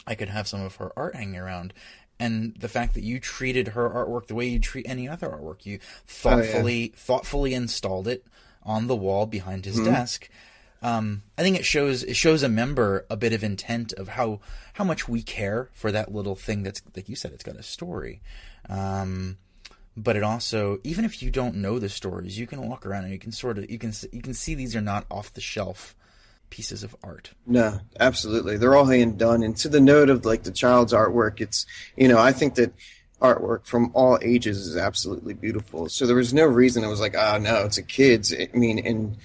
[0.07, 1.73] i could have some of her art hanging around
[2.19, 5.65] and the fact that you treated her artwork the way you treat any other artwork
[5.65, 6.97] you thoughtfully oh, yeah.
[6.97, 8.27] thoughtfully installed it
[8.63, 9.87] on the wall behind his mm-hmm.
[9.93, 10.29] desk
[10.83, 14.41] um, I think it shows it shows a member a bit of intent of how
[14.75, 17.63] how much we care for that little thing that's like you said it's got a
[17.63, 18.21] story.
[18.69, 19.39] Um,
[19.97, 23.13] but it also even if you don't know the stories you can walk around and
[23.13, 25.95] you can sort of you can you can see these are not off the shelf
[26.51, 27.33] pieces of art.
[27.47, 28.59] No absolutely.
[28.59, 29.43] They're all hand done.
[29.43, 32.73] And to the note of like the child's artwork it's you know i think that
[33.21, 35.89] artwork from all ages is absolutely beautiful.
[35.89, 36.85] So there was no reason.
[36.85, 39.17] It was like oh no it's a kid's i mean and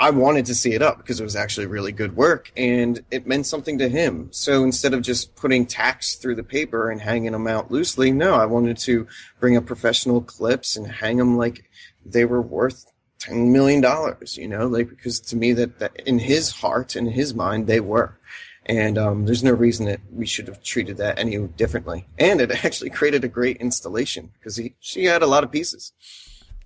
[0.00, 3.26] I wanted to see it up because it was actually really good work and it
[3.26, 4.28] meant something to him.
[4.30, 8.34] So instead of just putting tacks through the paper and hanging them out loosely, no,
[8.34, 9.08] I wanted to
[9.40, 11.68] bring up professional clips and hang them like
[12.06, 12.86] they were worth
[13.20, 13.84] $10 million,
[14.34, 17.80] you know, like, because to me that, that in his heart and his mind, they
[17.80, 18.18] were.
[18.66, 22.06] And um, there's no reason that we should have treated that any differently.
[22.18, 25.92] And it actually created a great installation because he, she had a lot of pieces.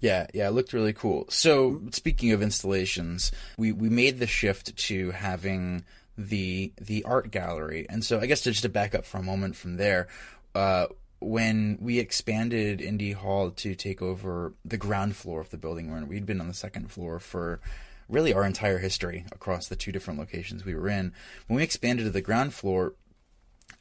[0.03, 1.27] Yeah, yeah, it looked really cool.
[1.31, 5.85] So, speaking of installations, we, we made the shift to having
[6.19, 9.23] the the art gallery, and so I guess to just to back up for a
[9.23, 10.09] moment from there,
[10.57, 10.87] uh,
[11.21, 16.05] when we expanded Indy Hall to take over the ground floor of the building, where
[16.05, 17.61] we'd been on the second floor for
[18.09, 21.13] really our entire history across the two different locations we were in.
[21.47, 22.95] When we expanded to the ground floor,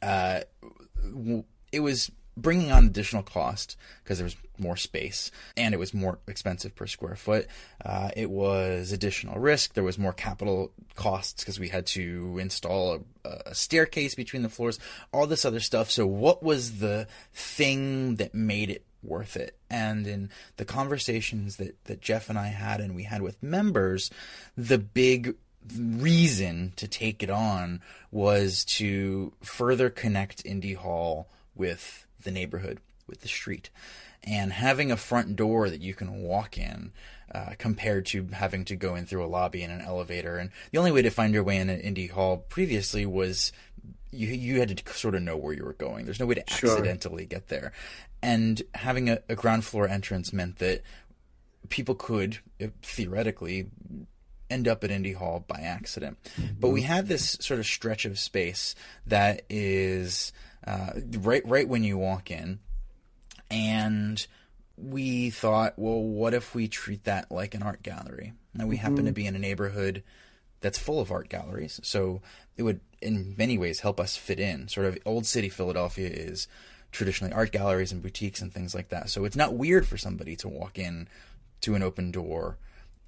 [0.00, 0.42] uh,
[1.72, 6.18] it was bringing on additional cost because there was more space and it was more
[6.26, 7.46] expensive per square foot.
[7.84, 9.74] Uh, it was additional risk.
[9.74, 14.48] There was more capital costs because we had to install a, a, staircase between the
[14.48, 14.78] floors,
[15.12, 15.90] all this other stuff.
[15.90, 19.56] So, what was the thing that made it worth it?
[19.68, 24.10] And in the conversations that, that Jeff and I had and we had with members,
[24.56, 25.34] the big
[25.76, 33.20] reason to take it on was to further connect Indy Hall with the neighborhood, with
[33.20, 33.70] the street.
[34.24, 36.92] And having a front door that you can walk in
[37.34, 40.36] uh, compared to having to go in through a lobby and an elevator.
[40.36, 43.52] And the only way to find your way in an Indy Hall previously was
[44.12, 46.04] you you had to sort of know where you were going.
[46.04, 46.70] There's no way to sure.
[46.70, 47.72] accidentally get there.
[48.22, 50.82] And having a, a ground floor entrance meant that
[51.68, 52.38] people could
[52.82, 53.70] theoretically
[54.50, 56.18] end up at Indy Hall by accident.
[56.38, 56.60] Mm-hmm.
[56.60, 58.74] But we had this sort of stretch of space
[59.06, 60.32] that is
[60.66, 62.60] uh, right right when you walk in,
[63.50, 64.26] and
[64.76, 68.32] we thought, well, what if we treat that like an art gallery?
[68.54, 68.82] Now we mm-hmm.
[68.82, 69.12] happen to mm-hmm.
[69.12, 70.02] be in a neighborhood
[70.60, 72.22] that's full of art galleries, so
[72.56, 74.68] it would, in many ways, help us fit in.
[74.68, 76.46] Sort of old city Philadelphia is
[76.92, 80.36] traditionally art galleries and boutiques and things like that, so it's not weird for somebody
[80.36, 81.08] to walk in
[81.62, 82.58] to an open door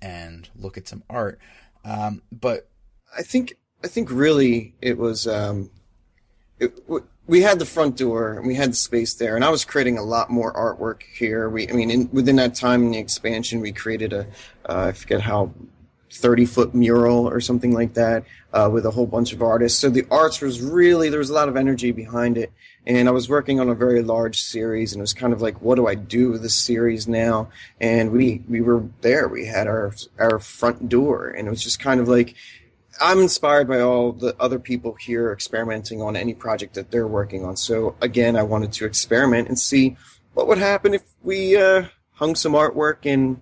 [0.01, 1.39] and look at some art.
[1.85, 2.69] Um, but
[3.17, 5.71] I think I think really it was um,
[6.59, 6.81] it,
[7.27, 9.99] we had the front door and we had the space there, and I was creating
[9.99, 11.49] a lot more artwork here.
[11.49, 14.27] We, I mean, in, within that time in the expansion, we created a
[14.69, 15.53] uh, I forget how
[16.15, 19.79] 30 foot mural or something like that uh, with a whole bunch of artists.
[19.79, 22.53] So the arts was really there was a lot of energy behind it,
[22.87, 25.61] and I was working on a very large series, and it was kind of like,
[25.61, 27.49] what do I do with this series now?
[27.81, 29.29] And we we were there.
[29.29, 32.35] We had our our front door, and it was just kind of like
[33.01, 37.45] I'm inspired by all the other people here experimenting on any project that they're working
[37.45, 37.57] on.
[37.57, 39.97] So again, I wanted to experiment and see
[40.35, 43.41] what would happen if we uh, hung some artwork and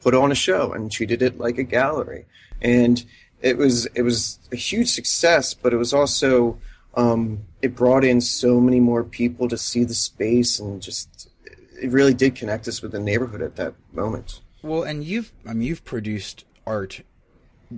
[0.00, 2.26] put on a show and treated it like a gallery.
[2.60, 3.04] And
[3.40, 6.58] it was it was a huge success, but it was also
[6.94, 11.28] um, it brought in so many more people to see the space and just
[11.80, 14.40] it really did connect us with the neighborhood at that moment.
[14.62, 17.02] Well, and you've I mean you've produced art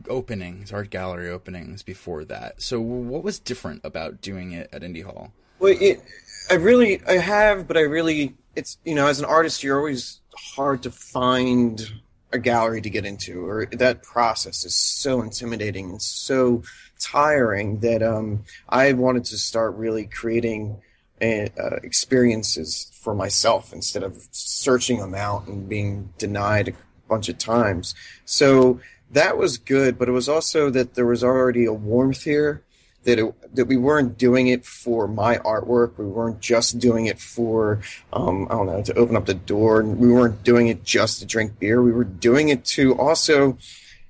[0.08, 2.62] openings, art gallery openings before that.
[2.62, 5.32] So what was different about doing it at Indy Hall?
[5.58, 6.02] Well, it,
[6.50, 10.20] I really I have, but I really it's you know as an artist you're always
[10.54, 11.92] hard to find
[12.32, 16.62] a gallery to get into, or that process is so intimidating and so
[16.98, 20.80] tiring that um, I wanted to start really creating
[21.22, 21.46] uh,
[21.82, 26.74] experiences for myself instead of searching them out and being denied a
[27.08, 27.94] bunch of times.
[28.24, 32.62] So that was good, but it was also that there was already a warmth here
[33.06, 35.96] that it, that we weren't doing it for my artwork.
[35.96, 37.80] We weren't just doing it for
[38.12, 39.82] um, I don't know to open up the door.
[39.82, 41.80] We weren't doing it just to drink beer.
[41.80, 43.56] We were doing it to also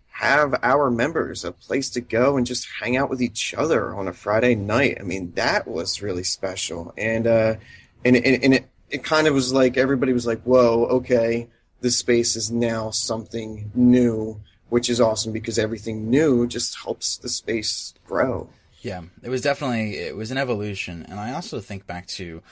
[0.08, 4.08] have our members a place to go and just hang out with each other on
[4.08, 4.96] a Friday night.
[4.98, 6.94] I mean, that was really special.
[6.96, 7.56] And uh,
[8.04, 11.48] and and, and it it kind of was like everybody was like, "Whoa, okay,
[11.82, 17.28] this space is now something new." Which is awesome because everything new just helps the
[17.28, 18.48] space grow.
[18.80, 22.42] Yeah, it was definitely it was an evolution, and I also think back to,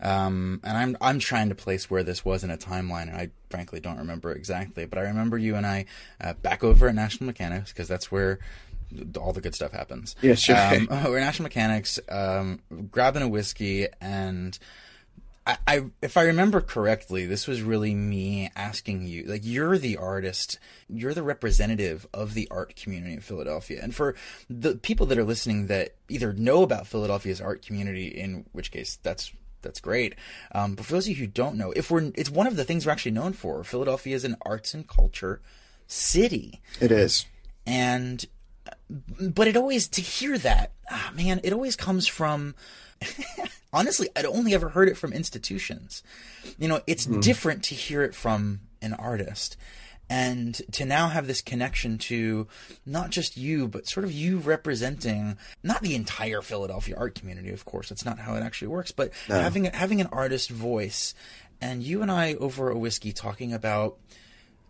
[0.00, 3.30] um, and I'm I'm trying to place where this was in a timeline, and I
[3.50, 5.86] frankly don't remember exactly, but I remember you and I
[6.20, 8.38] uh, back over at National Mechanics because that's where
[9.18, 10.16] all the good stuff happens.
[10.22, 10.56] Yeah, sure.
[10.56, 14.58] Um, we're National Mechanics, um, grabbing a whiskey and
[15.46, 19.98] I, I, if I remember correctly, this was really me asking you, like, you're the
[19.98, 23.80] artist, you're the representative of the art community in Philadelphia.
[23.82, 24.14] And for
[24.48, 28.98] the people that are listening that either know about Philadelphia's art community, in which case
[29.02, 30.14] that's that's great.
[30.54, 32.64] Um, but for those of you who don't know, if we're, it's one of the
[32.64, 33.64] things we're actually known for.
[33.64, 35.40] Philadelphia is an arts and culture
[35.86, 36.60] city.
[36.80, 37.24] It is.
[37.66, 38.24] And,
[39.18, 42.54] but it always, to hear that, oh, man, it always comes from,
[43.72, 46.02] honestly, I'd only ever heard it from institutions.
[46.58, 47.20] You know, it's mm-hmm.
[47.20, 49.56] different to hear it from an artist.
[50.10, 52.46] And to now have this connection to
[52.84, 57.64] not just you, but sort of you representing not the entire Philadelphia art community, of
[57.64, 59.40] course, that's not how it actually works, but no.
[59.40, 61.14] having having an artist voice,
[61.60, 63.96] and you and I over a whiskey talking about,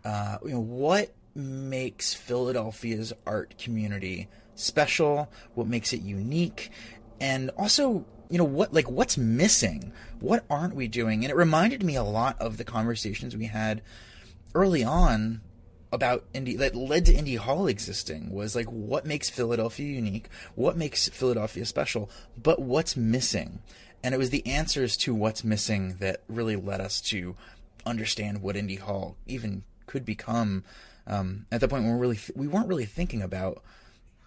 [0.05, 6.71] uh, you know, what makes Philadelphia's art community special, what makes it unique,
[7.19, 9.91] and also you know what like what's missing?
[10.19, 11.23] What aren't we doing?
[11.23, 13.81] And it reminded me a lot of the conversations we had
[14.53, 15.41] early on
[15.91, 20.29] about Indy that led to Indy Hall existing was like what makes philadelphia unique?
[20.55, 22.09] What makes philadelphia special?
[22.41, 23.59] But what's missing?
[24.03, 27.35] And it was the answers to what's missing that really led us to
[27.85, 30.63] understand what Indy Hall even could become
[31.07, 33.61] um, at the point when we really th- we weren't really thinking about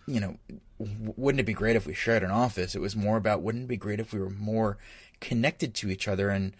[0.09, 0.39] you know
[0.79, 2.75] wouldn't it be great if we shared an office?
[2.75, 4.79] It was more about wouldn't it be great if we were more
[5.21, 6.53] connected to each other and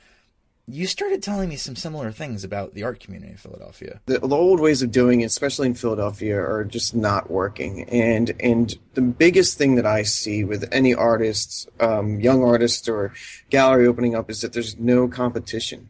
[0.71, 4.01] you started telling me some similar things about the art community in Philadelphia.
[4.07, 7.85] The, the, old ways of doing it, especially in Philadelphia, are just not working.
[7.85, 13.15] And and the biggest thing that I see with any artists, um, young artists or
[13.51, 15.89] gallery opening up, is that there's no competition.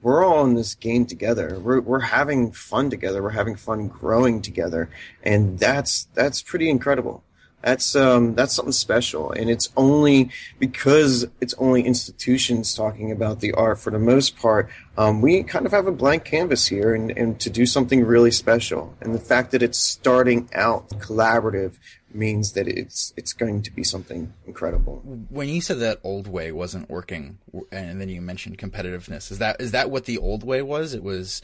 [0.00, 1.58] We're all in this game together.
[1.58, 3.22] We're we're having fun together.
[3.22, 4.88] We're having fun growing together,
[5.22, 7.24] and that's that's pretty incredible.
[7.62, 10.30] That's um, that's something special, and it's only
[10.60, 14.70] because it's only institutions talking about the art for the most part.
[14.96, 18.30] Um, we kind of have a blank canvas here, and, and to do something really
[18.30, 18.94] special.
[19.00, 21.78] And the fact that it's starting out collaborative
[22.14, 25.02] means that it's it's going to be something incredible.
[25.28, 27.38] When you said that old way wasn't working,
[27.70, 30.94] and then you mentioned competitiveness, is that is that what the old way was?
[30.94, 31.42] It was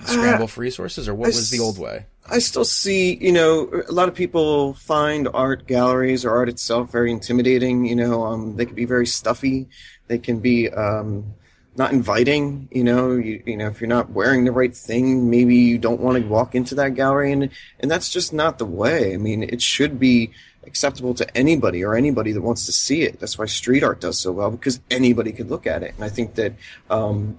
[0.00, 2.06] scramble uh, for resources, or what I was the old way?
[2.28, 6.90] I still see, you know, a lot of people find art galleries or art itself
[6.90, 7.84] very intimidating.
[7.84, 9.68] You know, um, they can be very stuffy.
[10.08, 11.34] They can be um,
[11.76, 12.68] not inviting.
[12.70, 16.00] You know, you, you know, if you're not wearing the right thing, maybe you don't
[16.00, 19.14] want to walk into that gallery, and and that's just not the way.
[19.14, 20.30] I mean, it should be
[20.64, 23.18] acceptable to anybody or anybody that wants to see it.
[23.18, 25.94] That's why street art does so well because anybody could look at it.
[25.96, 26.54] And I think that
[26.88, 27.36] um,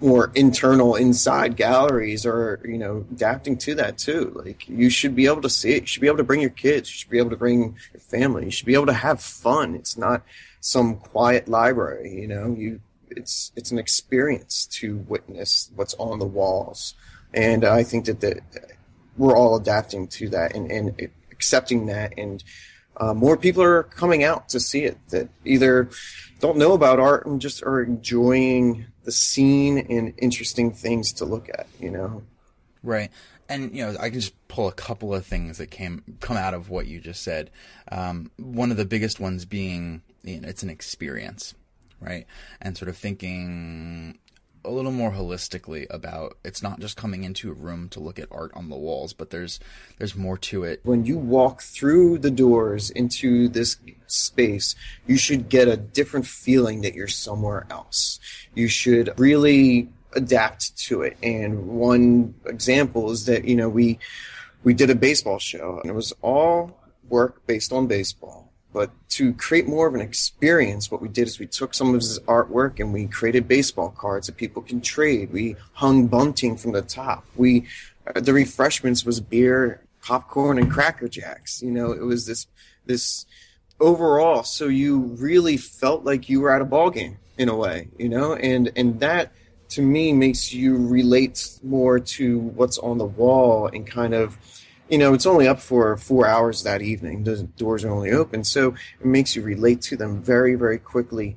[0.00, 5.26] more internal inside galleries are you know adapting to that too like you should be
[5.26, 7.18] able to see it you should be able to bring your kids you should be
[7.18, 10.22] able to bring your family you should be able to have fun it's not
[10.60, 12.80] some quiet library you know you
[13.10, 16.94] it's it's an experience to witness what's on the walls
[17.34, 18.40] and i think that that
[19.16, 22.44] we're all adapting to that and, and accepting that and
[22.98, 25.88] uh, more people are coming out to see it that either
[26.40, 31.48] don't know about art and just are enjoying the scene and interesting things to look
[31.48, 32.22] at, you know?
[32.82, 33.10] Right.
[33.48, 36.54] and you know I can just pull a couple of things that came come out
[36.54, 37.50] of what you just said.
[37.90, 41.54] Um, one of the biggest ones being you know, it's an experience,
[42.00, 42.26] right?
[42.60, 44.18] And sort of thinking
[44.64, 48.28] a little more holistically about it's not just coming into a room to look at
[48.30, 49.60] art on the walls, but there's
[49.98, 50.80] there's more to it.
[50.84, 53.76] When you walk through the doors into this
[54.06, 54.74] space,
[55.06, 58.20] you should get a different feeling that you're somewhere else.
[58.54, 61.16] You should really adapt to it.
[61.22, 63.98] And one example is that, you know, we
[64.64, 66.78] we did a baseball show and it was all
[67.08, 71.38] work based on baseball but to create more of an experience, what we did is
[71.38, 75.32] we took some of his artwork and we created baseball cards that people can trade.
[75.32, 77.24] We hung bunting from the top.
[77.34, 77.66] We,
[78.06, 81.62] uh, the refreshments was beer, popcorn, and cracker jacks.
[81.62, 82.46] You know, it was this,
[82.84, 83.24] this
[83.80, 84.42] overall.
[84.42, 88.08] So you really felt like you were at a ball game in a way, you
[88.08, 89.32] know, and, and that
[89.70, 94.36] to me makes you relate more to what's on the wall and kind of,
[94.88, 97.24] you know, it's only up for four hours that evening.
[97.24, 98.44] The doors are only open.
[98.44, 101.36] So it makes you relate to them very, very quickly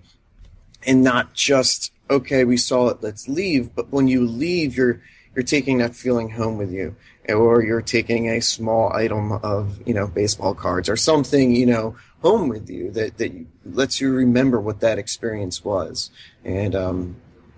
[0.86, 3.76] and not just, okay, we saw it, let's leave.
[3.76, 5.02] But when you leave, you're,
[5.36, 6.96] you're taking that feeling home with you
[7.30, 11.96] or you're taking a small item of, you know, baseball cards or something, you know,
[12.22, 13.34] home with you that, that
[13.66, 16.10] lets you remember what that experience was.
[16.44, 17.16] And, um,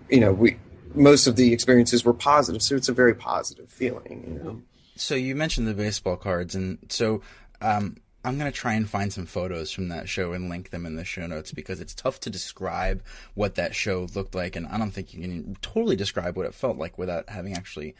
[0.09, 0.57] you know, we,
[0.95, 2.61] most of the experiences were positive.
[2.61, 4.61] So it's a very positive feeling, you know.
[4.95, 7.21] So you mentioned the baseball cards, and so
[7.61, 10.85] um, I'm going to try and find some photos from that show and link them
[10.85, 14.65] in the show notes because it's tough to describe what that show looked like, and
[14.67, 17.95] I don't think you can totally describe what it felt like without having actually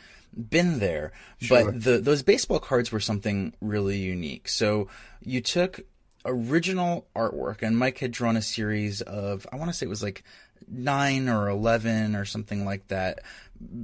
[0.50, 1.12] been there.
[1.40, 1.66] Sure.
[1.66, 4.48] But the, those baseball cards were something really unique.
[4.48, 4.88] So
[5.22, 5.82] you took
[6.26, 10.04] original artwork, and Mike had drawn a series of I want to say it was
[10.04, 10.24] like
[10.70, 13.20] nine or eleven or something like that.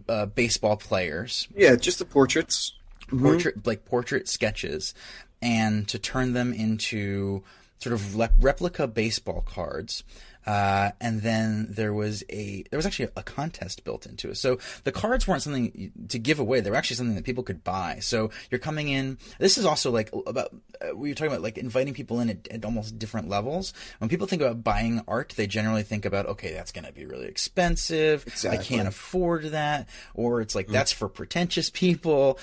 [0.07, 1.47] Uh, baseball players.
[1.55, 2.73] Yeah, just the portraits
[3.09, 3.23] mm-hmm.
[3.23, 4.93] portrait like portrait sketches
[5.41, 7.43] and to turn them into
[7.79, 10.03] sort of le- replica baseball cards.
[10.45, 14.35] Uh, and then there was a there was actually a contest built into it.
[14.35, 17.63] So the cards weren't something to give away; they were actually something that people could
[17.63, 17.99] buy.
[17.99, 19.19] So you're coming in.
[19.37, 22.47] This is also like about uh, we were talking about like inviting people in at,
[22.47, 23.73] at, almost different levels.
[23.99, 27.05] When people think about buying art, they generally think about okay, that's going to be
[27.05, 28.25] really expensive.
[28.25, 28.59] Exactly.
[28.59, 30.71] I can't afford that, or it's like mm.
[30.71, 32.39] that's for pretentious people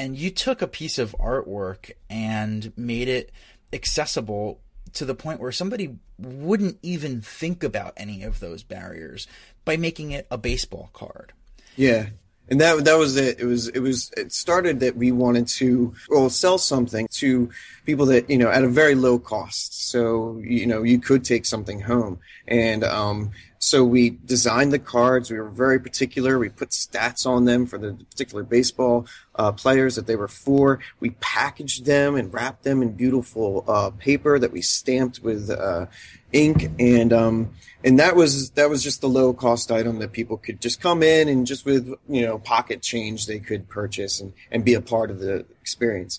[0.00, 3.30] and you took a piece of artwork and made it
[3.70, 4.58] accessible
[4.94, 9.26] to the point where somebody wouldn't even think about any of those barriers
[9.66, 11.34] by making it a baseball card.
[11.76, 12.06] Yeah.
[12.48, 13.38] And that that was it.
[13.38, 17.50] It was it was it started that we wanted to well sell something to
[17.84, 19.88] people that you know at a very low cost.
[19.88, 23.30] So you know you could take something home, and um,
[23.62, 25.30] so we designed the cards.
[25.30, 26.38] We were very particular.
[26.38, 30.80] We put stats on them for the particular baseball uh, players that they were for.
[30.98, 35.86] We packaged them and wrapped them in beautiful uh, paper that we stamped with uh,
[36.32, 37.50] ink, and um,
[37.84, 41.02] and that was that was just the low cost item that people could just come
[41.02, 44.80] in and just with you know pocket change they could purchase and and be a
[44.80, 46.18] part of the experience.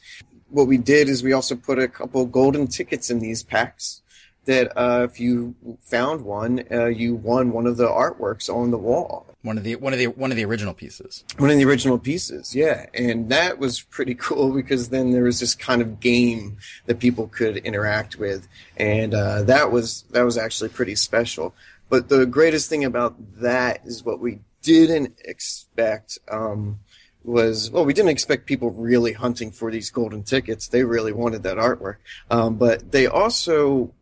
[0.50, 4.01] What we did is we also put a couple golden tickets in these packs
[4.46, 8.78] that uh, if you found one, uh, you won one of the artworks on the
[8.78, 9.28] wall.
[9.44, 11.24] One of the one of the one of the original pieces.
[11.38, 15.40] One of the original pieces, yeah, and that was pretty cool because then there was
[15.40, 20.38] this kind of game that people could interact with, and uh, that was that was
[20.38, 21.56] actually pretty special.
[21.90, 26.20] But the greatest thing about that is what we didn't expect.
[26.30, 26.80] Um,
[27.24, 31.44] was well we didn't expect people really hunting for these golden tickets they really wanted
[31.44, 31.98] that artwork
[32.32, 33.94] um, but they also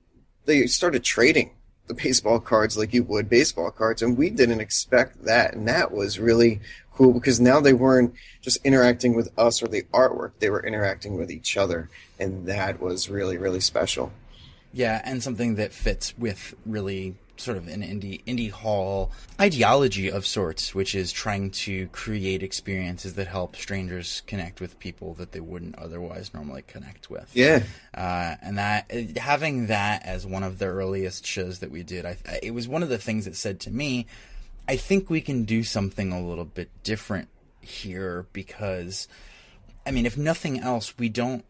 [0.50, 1.52] they started trading
[1.88, 5.91] the baseball cards like you would baseball cards, and we didn't expect that, and that
[5.91, 6.60] was really
[6.93, 11.18] cool because now they weren't just interacting with us or the artwork; they were interacting
[11.18, 11.89] with each other,
[12.20, 14.12] and that was really really special.
[14.74, 20.25] Yeah, and something that fits with really sort of an Indy Indy Hall ideology of
[20.25, 25.39] sorts, which is trying to create experiences that help strangers connect with people that they
[25.39, 27.29] wouldn't otherwise normally connect with.
[27.33, 27.63] Yeah,
[27.93, 32.17] uh, and that having that as one of the earliest shows that we did, I,
[32.43, 34.07] it was one of the things that said to me,
[34.67, 37.29] I think we can do something a little bit different
[37.61, 39.07] here because.
[39.85, 41.43] I mean, if nothing else, we don't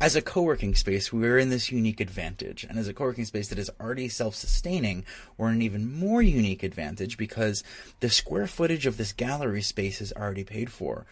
[0.00, 2.64] as a co-working space, we're in this unique advantage.
[2.64, 5.04] And as a co-working space that is already self-sustaining,
[5.36, 7.62] we're in an even more unique advantage because
[8.00, 11.06] the square footage of this gallery space is already paid for.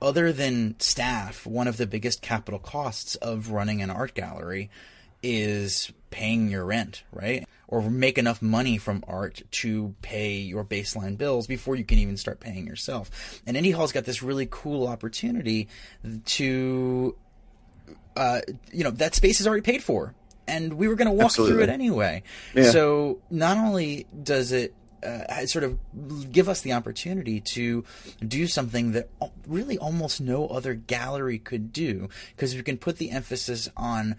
[0.00, 4.70] Other than staff, one of the biggest capital costs of running an art gallery
[5.22, 7.44] is paying your rent, right?
[7.68, 12.16] or make enough money from art to pay your baseline bills before you can even
[12.16, 13.40] start paying yourself.
[13.46, 15.68] And Indy Hall's got this really cool opportunity
[16.24, 17.14] to,
[18.18, 18.40] uh,
[18.72, 20.14] you know, that space is already paid for.
[20.46, 21.54] And we were going to walk Absolutely.
[21.54, 22.22] through it anyway.
[22.54, 22.70] Yeah.
[22.70, 25.78] So not only does it uh, sort of
[26.32, 27.84] give us the opportunity to
[28.26, 29.08] do something that
[29.46, 34.16] really almost no other gallery could do because we can put the emphasis on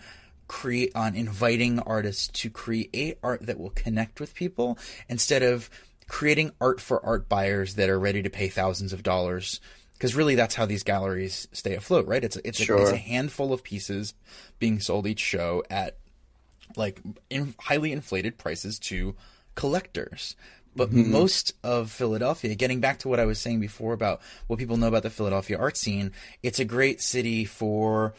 [0.47, 5.70] create on inviting artists to create art that will connect with people instead of
[6.08, 9.60] creating art for art buyers that are ready to pay thousands of dollars
[10.00, 12.78] because really that's how these galleries stay afloat right it's it's, sure.
[12.78, 14.14] a, it's a handful of pieces
[14.58, 15.97] being sold each show at
[16.78, 19.16] like in highly inflated prices to
[19.56, 20.36] collectors
[20.76, 21.12] but mm-hmm.
[21.12, 24.88] most of Philadelphia, getting back to what I was saying before about what people know
[24.88, 28.14] about the Philadelphia art scene, it's a great city for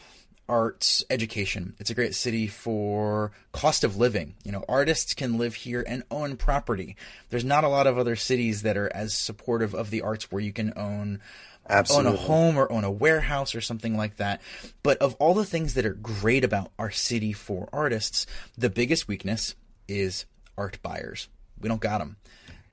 [0.49, 1.75] arts education.
[1.79, 4.35] It's a great city for cost of living.
[4.43, 6.97] You know, artists can live here and own property.
[7.29, 10.41] There's not a lot of other cities that are as supportive of the arts where
[10.41, 11.21] you can own
[11.69, 12.09] Absolutely.
[12.09, 14.41] own a home or on a warehouse or something like that.
[14.83, 18.25] But of all the things that are great about our city for artists,
[18.57, 19.55] the biggest weakness
[19.87, 20.25] is
[20.57, 21.29] art buyers.
[21.59, 22.17] We don't got them.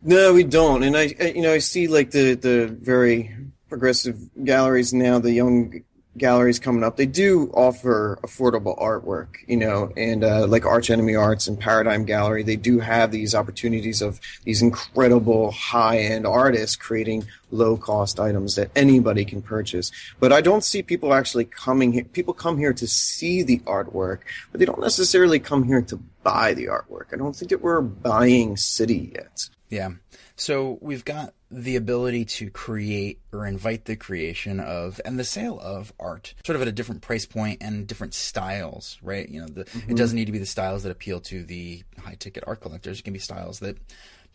[0.02, 0.82] No, we don't.
[0.82, 3.34] And I, you know, I see like the the very
[3.68, 5.82] progressive galleries now, the young
[6.18, 6.96] galleries coming up.
[6.96, 12.04] They do offer affordable artwork, you know, and uh, like Arch Enemy Arts and Paradigm
[12.04, 18.20] Gallery, they do have these opportunities of these incredible high end artists creating low cost
[18.20, 19.90] items that anybody can purchase.
[20.20, 22.04] But I don't see people actually coming here.
[22.04, 26.54] People come here to see the artwork, but they don't necessarily come here to buy
[26.54, 27.06] the artwork.
[27.12, 29.48] I don't think that we're a buying city yet.
[29.70, 29.90] Yeah.
[30.36, 35.58] So we've got the ability to create or invite the creation of and the sale
[35.60, 39.28] of art sort of at a different price point and different styles, right?
[39.28, 39.90] You know, the, mm-hmm.
[39.90, 43.00] it doesn't need to be the styles that appeal to the high ticket art collectors.
[43.00, 43.78] It can be styles that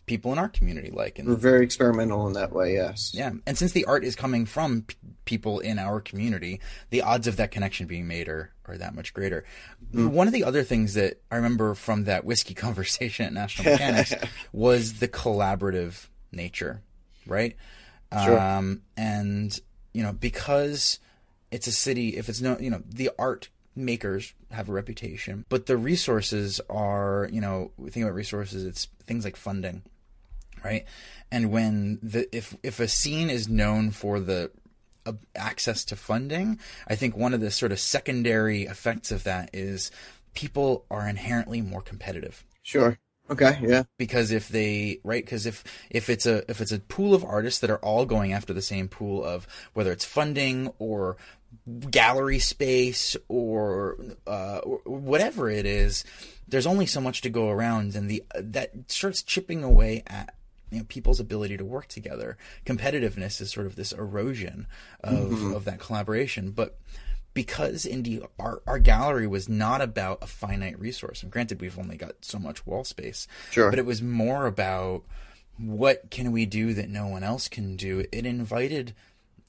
[0.06, 1.18] people in our community like.
[1.18, 2.74] And we're very experimental in that way.
[2.74, 3.12] Yes.
[3.14, 6.60] Yeah, and since the art is coming from p- people in our community,
[6.90, 9.44] the odds of that connection being made are are that much greater.
[9.92, 10.08] Mm.
[10.08, 14.14] One of the other things that I remember from that whiskey conversation at National Mechanics
[14.52, 16.82] was the collaborative nature,
[17.26, 17.56] right?
[18.24, 18.38] Sure.
[18.38, 19.58] Um, and
[19.92, 20.98] you know, because
[21.50, 25.66] it's a city, if it's no, you know, the art makers have a reputation, but
[25.66, 29.82] the resources are, you know, we think about resources, it's things like funding,
[30.64, 30.84] right?
[31.30, 34.50] And when the if if a scene is known for the
[35.06, 36.58] uh, access to funding,
[36.88, 39.90] I think one of the sort of secondary effects of that is
[40.34, 42.44] people are inherently more competitive.
[42.62, 42.98] Sure.
[43.30, 43.84] Okay, yeah.
[43.96, 47.60] Because if they right, because if if it's a if it's a pool of artists
[47.60, 51.16] that are all going after the same pool of whether it's funding or
[51.90, 53.96] gallery space or,
[54.26, 56.04] uh, or whatever it is,
[56.48, 60.34] there's only so much to go around, and the that starts chipping away at
[60.70, 62.36] you know, people's ability to work together.
[62.66, 64.66] Competitiveness is sort of this erosion
[65.02, 65.54] of mm-hmm.
[65.54, 66.78] of that collaboration, but
[67.34, 71.22] because Indy our, our gallery was not about a finite resource.
[71.22, 73.26] And granted, we've only got so much wall space.
[73.50, 73.70] Sure.
[73.70, 75.02] But it was more about
[75.58, 78.04] what can we do that no one else can do.
[78.10, 78.94] It invited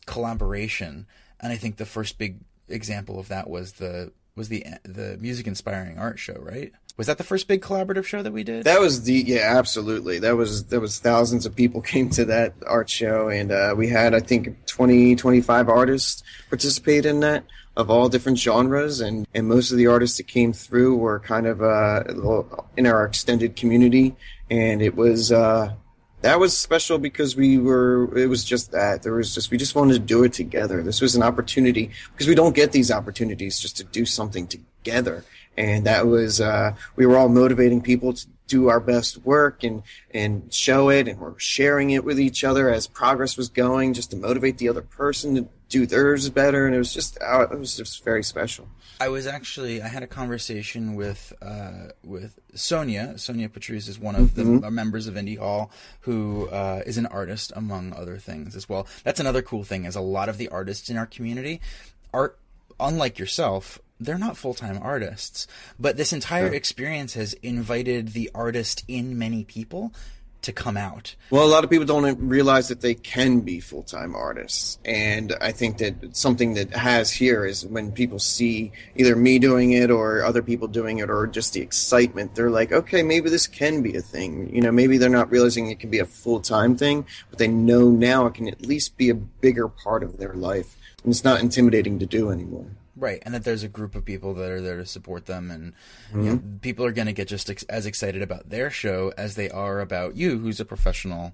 [0.05, 1.07] collaboration,
[1.39, 5.47] and I think the first big example of that was the was the the music
[5.47, 6.73] inspiring art show, right?
[6.97, 8.63] Was that the first big collaborative show that we did?
[8.63, 10.19] That was the yeah, absolutely.
[10.19, 13.89] That was that was thousands of people came to that art show, and uh, we
[13.89, 17.43] had I think 20, 25 artists participate in that
[17.75, 21.47] of all different genres, and and most of the artists that came through were kind
[21.47, 22.03] of uh,
[22.77, 24.15] in our extended community,
[24.49, 25.31] and it was.
[25.31, 25.73] Uh,
[26.21, 29.75] that was special because we were it was just that there was just we just
[29.75, 33.59] wanted to do it together this was an opportunity because we don't get these opportunities
[33.59, 35.23] just to do something together
[35.57, 39.81] and that was uh, we were all motivating people to do our best work and
[40.11, 44.11] and show it and we're sharing it with each other as progress was going just
[44.11, 46.65] to motivate the other person to do theirs better.
[46.65, 48.67] And it was just uh, it was just very special.
[49.01, 53.17] I was actually i had a conversation with uh, with sonia.
[53.17, 54.59] Sonia patrice is one of mm-hmm.
[54.59, 58.87] the members of Indy Hall who uh, is an artist among other things as well.
[59.03, 61.61] That's another cool thing is a lot of the artists in our community
[62.13, 62.39] art
[62.79, 65.47] unlike yourself they're not full-time artists
[65.79, 69.91] but this entire experience has invited the artist in many people
[70.45, 71.15] to come out.
[71.31, 74.77] Well a lot of people don't realize that they can be full-time artists.
[74.85, 79.71] And i think that something that has here is when people see either me doing
[79.71, 83.47] it or other people doing it or just the excitement they're like okay maybe this
[83.47, 84.53] can be a thing.
[84.53, 87.89] You know maybe they're not realizing it can be a full-time thing but they know
[87.89, 90.77] now it can at least be a bigger part of their life.
[91.03, 92.67] And it's not intimidating to do anymore
[92.97, 95.73] Right, and that there's a group of people that are there to support them, and
[96.09, 96.23] mm-hmm.
[96.23, 99.35] you know, people are going to get just ex- as excited about their show as
[99.35, 101.33] they are about you, who's a professional,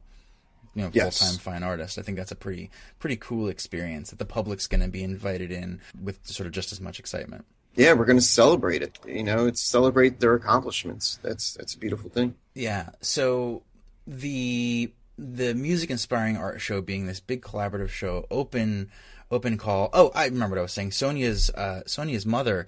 [0.73, 1.19] you know, yes.
[1.19, 1.99] full time fine artist.
[1.99, 5.51] I think that's a pretty pretty cool experience that the public's going to be invited
[5.51, 7.45] in with sort of just as much excitement.
[7.75, 8.99] Yeah, we're going to celebrate it.
[9.05, 11.19] You know, it's celebrate their accomplishments.
[11.21, 12.35] That's that's a beautiful thing.
[12.53, 12.89] Yeah.
[13.01, 13.63] So
[14.07, 18.89] the the music inspiring art show being this big collaborative show, open
[19.31, 19.89] open call.
[19.93, 20.91] Oh, I remember what I was saying.
[20.91, 22.67] Sonia's uh, Sonia's mother.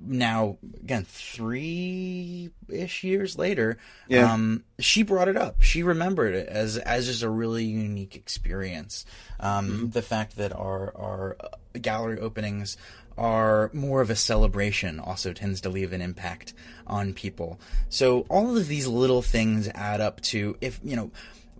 [0.00, 3.78] Now again, three ish years later,
[4.08, 4.32] yeah.
[4.32, 5.62] um, she brought it up.
[5.62, 9.06] She remembered it as as just a really unique experience.
[9.40, 9.88] Um, mm-hmm.
[9.90, 11.36] The fact that our our
[11.80, 12.76] gallery openings
[13.16, 16.52] are more of a celebration also tends to leave an impact
[16.86, 17.60] on people.
[17.88, 21.10] So all of these little things add up to if you know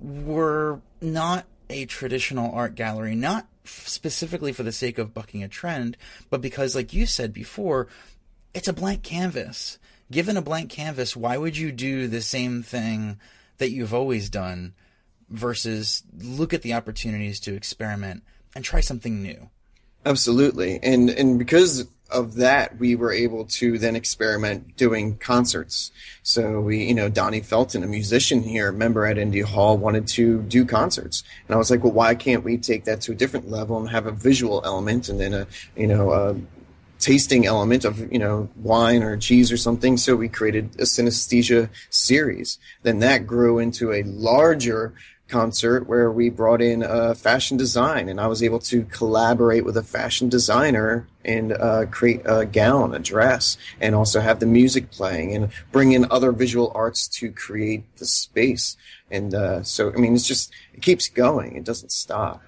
[0.01, 5.97] we're not a traditional art gallery, not specifically for the sake of bucking a trend,
[6.31, 7.89] but because, like you said before,
[8.53, 9.79] it's a blank canvas.
[10.11, 13.19] Given a blank canvas, why would you do the same thing
[13.59, 14.75] that you've always done
[15.31, 18.23] versus look at the opportunities to experiment
[18.55, 19.49] and try something new?
[20.07, 20.79] Absolutely.
[20.83, 25.91] And and because of that, we were able to then experiment doing concerts.
[26.23, 30.43] So we, you know, Donnie Felton, a musician here, member at Indy Hall, wanted to
[30.43, 33.51] do concerts, and I was like, well, why can't we take that to a different
[33.51, 35.47] level and have a visual element and then a,
[35.77, 36.37] you know, a
[37.01, 39.97] tasting element of you know wine or cheese or something?
[39.97, 42.59] So we created a synesthesia series.
[42.83, 44.95] Then that grew into a larger
[45.29, 49.77] concert where we brought in a fashion design and I was able to collaborate with
[49.77, 54.91] a fashion designer and uh, create a gown, a dress, and also have the music
[54.91, 58.77] playing and bring in other visual arts to create the space.
[59.11, 61.57] And uh, so, I mean, it's just, it keeps going.
[61.57, 62.43] It doesn't stop.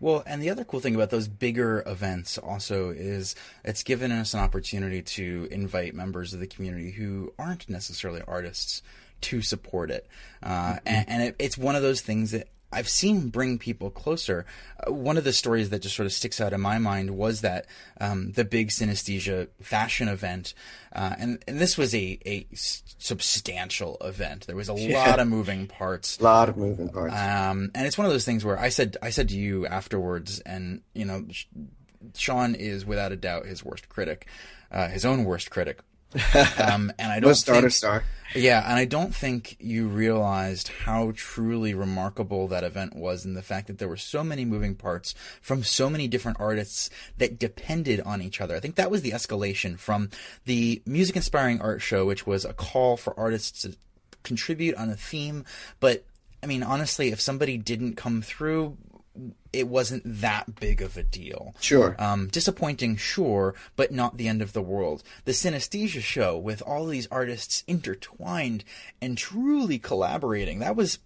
[0.00, 4.34] Well, and the other cool thing about those bigger events also is it's given us
[4.34, 8.82] an opportunity to invite members of the community who aren't necessarily artists
[9.22, 10.06] to support it.
[10.42, 14.44] Uh, and, and it, it's one of those things that I've seen bring people closer.
[14.84, 17.40] Uh, one of the stories that just sort of sticks out in my mind was
[17.42, 17.66] that
[18.00, 20.54] um, the big synesthesia fashion event,
[20.92, 24.46] uh, and and this was a a substantial event.
[24.48, 25.06] There was a yeah.
[25.06, 26.18] lot of moving parts.
[26.18, 27.14] A lot of moving parts.
[27.14, 30.40] Um, and it's one of those things where I said I said to you afterwards,
[30.40, 31.26] and you know,
[32.16, 34.26] Sean is without a doubt his worst critic,
[34.72, 35.78] uh, his own worst critic.
[36.58, 38.04] Um, and I don't think, star.
[38.34, 43.42] Yeah, and I don't think you realized how truly remarkable that event was, and the
[43.42, 48.00] fact that there were so many moving parts from so many different artists that depended
[48.00, 48.56] on each other.
[48.56, 50.10] I think that was the escalation from
[50.44, 53.76] the music inspiring art show, which was a call for artists to
[54.22, 55.44] contribute on a theme,
[55.80, 56.04] but
[56.42, 58.76] I mean, honestly, if somebody didn't come through,
[59.52, 61.54] it wasn't that big of a deal.
[61.60, 61.94] Sure.
[61.98, 65.02] Um, disappointing, sure, but not the end of the world.
[65.24, 68.64] The Synesthesia show, with all these artists intertwined
[69.00, 70.98] and truly collaborating, that was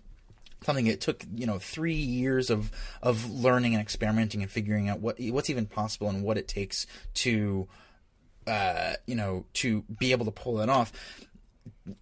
[0.64, 5.00] something it took you know three years of of learning and experimenting and figuring out
[5.00, 7.68] what what's even possible and what it takes to
[8.46, 10.92] uh, you know to be able to pull it off.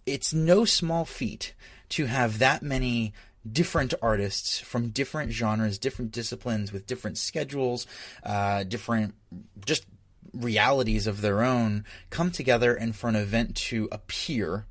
[0.05, 1.53] It's no small feat
[1.89, 3.13] to have that many
[3.51, 7.87] different artists from different genres, different disciplines, with different schedules,
[8.23, 9.15] uh, different
[9.65, 9.85] just
[10.33, 14.65] realities of their own, come together and for an event to appear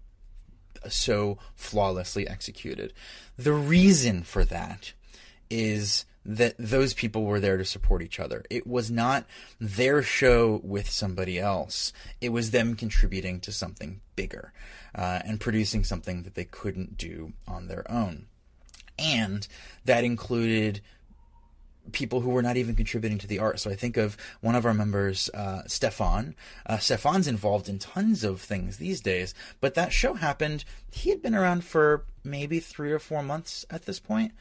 [0.89, 2.93] so flawlessly executed.
[3.37, 4.93] The reason for that
[5.51, 8.45] is that those people were there to support each other.
[8.51, 9.27] It was not
[9.61, 11.93] their show with somebody else.
[12.21, 14.53] It was them contributing to something bigger
[14.95, 18.27] uh, and producing something that they couldn't do on their own
[18.99, 19.47] and
[19.85, 20.81] that included
[21.93, 23.61] people who were not even contributing to the art.
[23.61, 26.35] So I think of one of our members, uh, Stefan.
[26.67, 30.65] Uh, Stefan's involved in tons of things these days, but that show happened.
[30.91, 34.33] He had been around for maybe three or four months at this point.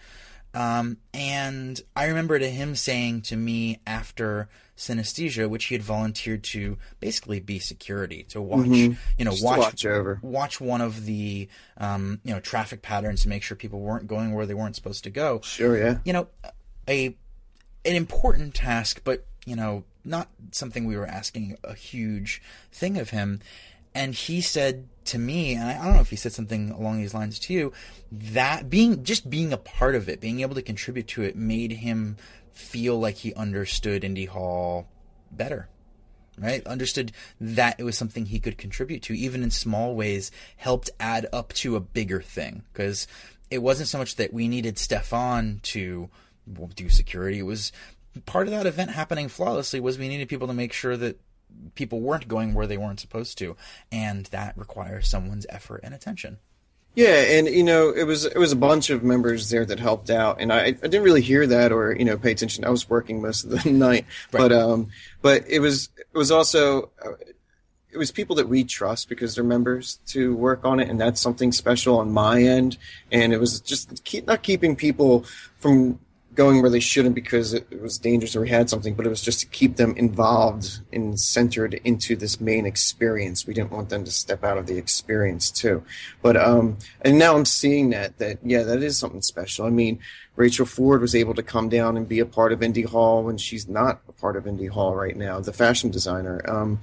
[0.53, 4.47] Um, and I remember to him saying to me after
[4.77, 8.93] synesthesia, which he had volunteered to basically be security to watch, mm-hmm.
[9.17, 11.47] you know, watch watch over, watch one of the,
[11.77, 15.03] um, you know, traffic patterns to make sure people weren't going where they weren't supposed
[15.03, 15.39] to go.
[15.43, 15.99] Sure, yeah.
[16.03, 16.27] You know,
[16.87, 17.15] a
[17.85, 23.11] an important task, but you know, not something we were asking a huge thing of
[23.11, 23.41] him.
[23.93, 27.13] And he said to me, and I don't know if he said something along these
[27.13, 27.71] lines to you,
[28.11, 31.71] that being just being a part of it, being able to contribute to it, made
[31.71, 32.17] him
[32.55, 34.87] feel like he understood Indy Hall
[35.31, 35.69] better.
[36.37, 36.65] Right?
[36.67, 41.27] Understood that it was something he could contribute to, even in small ways, helped add
[41.31, 42.63] up to a bigger thing.
[42.73, 43.07] Because
[43.49, 46.09] it wasn't so much that we needed Stefan to
[46.75, 47.39] do security.
[47.39, 47.71] It was
[48.25, 51.19] part of that event happening flawlessly was we needed people to make sure that
[51.75, 53.55] people weren't going where they weren't supposed to,
[53.91, 56.37] and that requires someone's effort and attention.
[56.95, 60.09] Yeah, and you know, it was it was a bunch of members there that helped
[60.09, 62.63] out, and I, I didn't really hear that or you know pay attention.
[62.63, 64.39] I was working most of the night, right.
[64.39, 64.87] but um,
[65.21, 67.11] but it was it was also uh,
[67.91, 71.19] it was people that we trust because they're members to work on it, and that's
[71.19, 72.77] something special on my end.
[73.11, 75.25] And it was just keep, not keeping people
[75.57, 75.99] from
[76.35, 79.21] going where they shouldn't because it, was dangerous or we had something, but it was
[79.21, 83.47] just to keep them involved and centered into this main experience.
[83.47, 85.83] We didn't want them to step out of the experience too.
[86.21, 89.65] But um, and now I'm seeing that that yeah, that is something special.
[89.65, 89.99] I mean,
[90.35, 93.37] Rachel Ford was able to come down and be a part of Indy Hall when
[93.37, 96.41] she's not a part of Indy Hall right now, the fashion designer.
[96.49, 96.81] Um,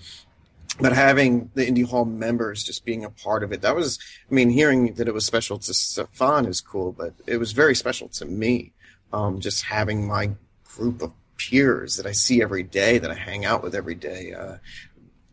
[0.81, 3.99] but having the Indy Hall members just being a part of it, that was,
[4.31, 7.75] I mean, hearing that it was special to Stefan is cool, but it was very
[7.75, 8.73] special to me
[9.13, 10.31] um, just having my
[10.65, 14.33] group of peers that I see every day, that I hang out with every day,
[14.33, 14.57] uh,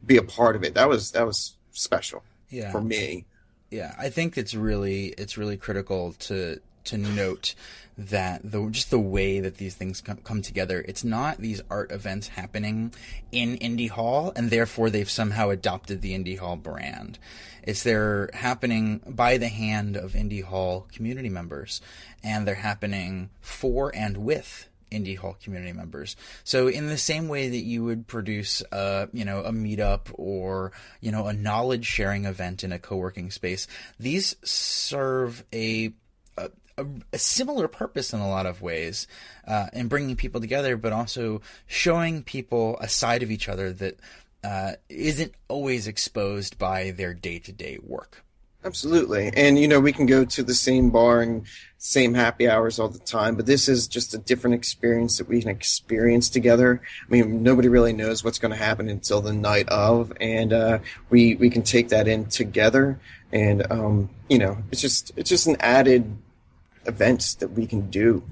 [0.05, 0.73] be a part of it.
[0.73, 2.71] That was that was special yeah.
[2.71, 3.25] for me.
[3.69, 7.55] Yeah, I think it's really it's really critical to to note
[7.99, 11.91] that the just the way that these things come, come, together it's not these art
[11.91, 12.93] events happening
[13.31, 17.19] in Indy Hall and therefore they've somehow adopted the Indy Hall brand
[17.61, 21.81] it's they're happening by the hand of Indy Hall community members
[22.23, 26.15] and they're happening for and with Indy Hall community members.
[26.43, 30.71] So in the same way that you would produce a, you know, a meetup or,
[30.99, 33.67] you know, a knowledge sharing event in a co-working space,
[33.99, 35.93] these serve a
[36.79, 39.07] a, a similar purpose in a lot of ways
[39.45, 43.99] uh, in bringing people together, but also showing people a side of each other that
[44.43, 48.23] uh, not always exposed by their day to day work.
[48.65, 49.31] Absolutely.
[49.35, 51.45] And, you know, we can go to the same bar and
[51.77, 55.39] same happy hours all the time, but this is just a different experience that we
[55.39, 56.81] can experience together.
[57.07, 60.79] I mean, nobody really knows what's going to happen until the night of, and, uh,
[61.09, 62.99] we, we can take that in together.
[63.31, 66.17] And, um, you know, it's just, it's just an added
[66.85, 68.23] event that we can do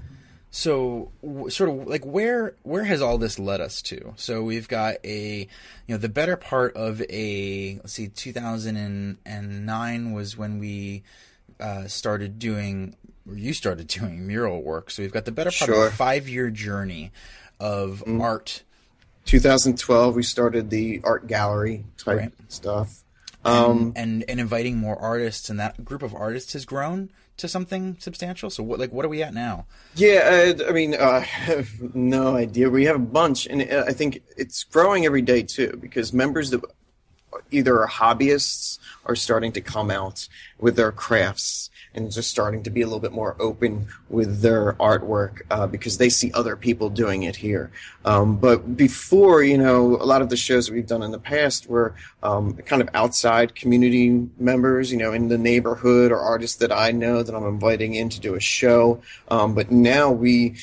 [0.51, 1.11] so
[1.49, 5.47] sort of like where where has all this led us to so we've got a
[5.87, 11.03] you know the better part of a let's see 2009 was when we
[11.59, 12.95] uh, started doing
[13.27, 15.87] or you started doing mural work so we've got the better part sure.
[15.87, 17.11] of a five year journey
[17.59, 18.21] of mm.
[18.21, 18.63] art
[19.25, 22.31] 2012 we started the art gallery type right.
[22.47, 23.03] stuff
[23.47, 27.47] um, and, and and inviting more artists and that group of artists has grown to
[27.47, 28.49] something substantial?
[28.49, 29.65] So what like what are we at now?
[29.95, 32.69] Yeah, uh, I mean, uh, I have no idea.
[32.69, 36.49] We have a bunch, and uh, I think it's growing every day too because members
[36.51, 36.61] that
[37.51, 40.27] either are hobbyists are starting to come out
[40.59, 44.73] with their crafts and just starting to be a little bit more open with their
[44.73, 47.71] artwork uh, because they see other people doing it here.
[48.05, 51.19] Um, but before, you know, a lot of the shows that we've done in the
[51.19, 56.57] past were um, kind of outside community members, you know, in the neighborhood or artists
[56.57, 59.01] that I know that I'm inviting in to do a show.
[59.29, 60.57] Um, but now we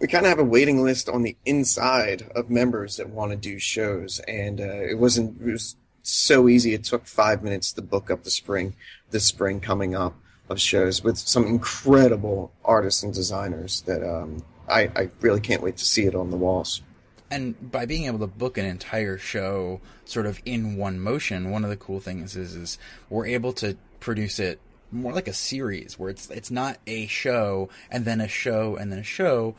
[0.00, 3.36] we kind of have a waiting list on the inside of members that want to
[3.36, 6.74] do shows, and uh, it wasn't it was so easy.
[6.74, 8.76] It took five minutes to book up the spring,
[9.10, 10.14] this spring coming up
[10.48, 15.76] of shows with some incredible artists and designers that um, I, I really can't wait
[15.78, 16.82] to see it on the walls.
[17.30, 21.64] And by being able to book an entire show sort of in one motion, one
[21.64, 22.78] of the cool things is is
[23.10, 24.60] we're able to produce it
[24.92, 28.92] more like a series where it's it's not a show and then a show and
[28.92, 29.56] then a show.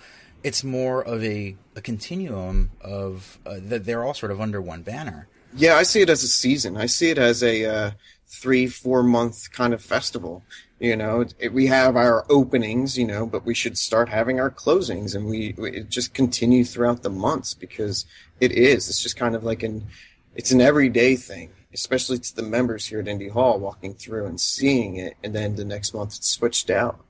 [0.48, 4.82] It's more of a, a continuum of uh, that they're all sort of under one
[4.82, 5.28] banner.
[5.54, 6.78] Yeah, I see it as a season.
[6.78, 7.92] I see it as a uh,
[8.28, 10.44] three, four month kind of festival.
[10.80, 14.50] You know, it, we have our openings, you know, but we should start having our
[14.50, 18.06] closings, and we, we just continue throughout the months because
[18.40, 18.88] it is.
[18.88, 19.86] It's just kind of like an,
[20.34, 24.40] it's an everyday thing, especially to the members here at Indy Hall, walking through and
[24.40, 27.04] seeing it, and then the next month it's switched out.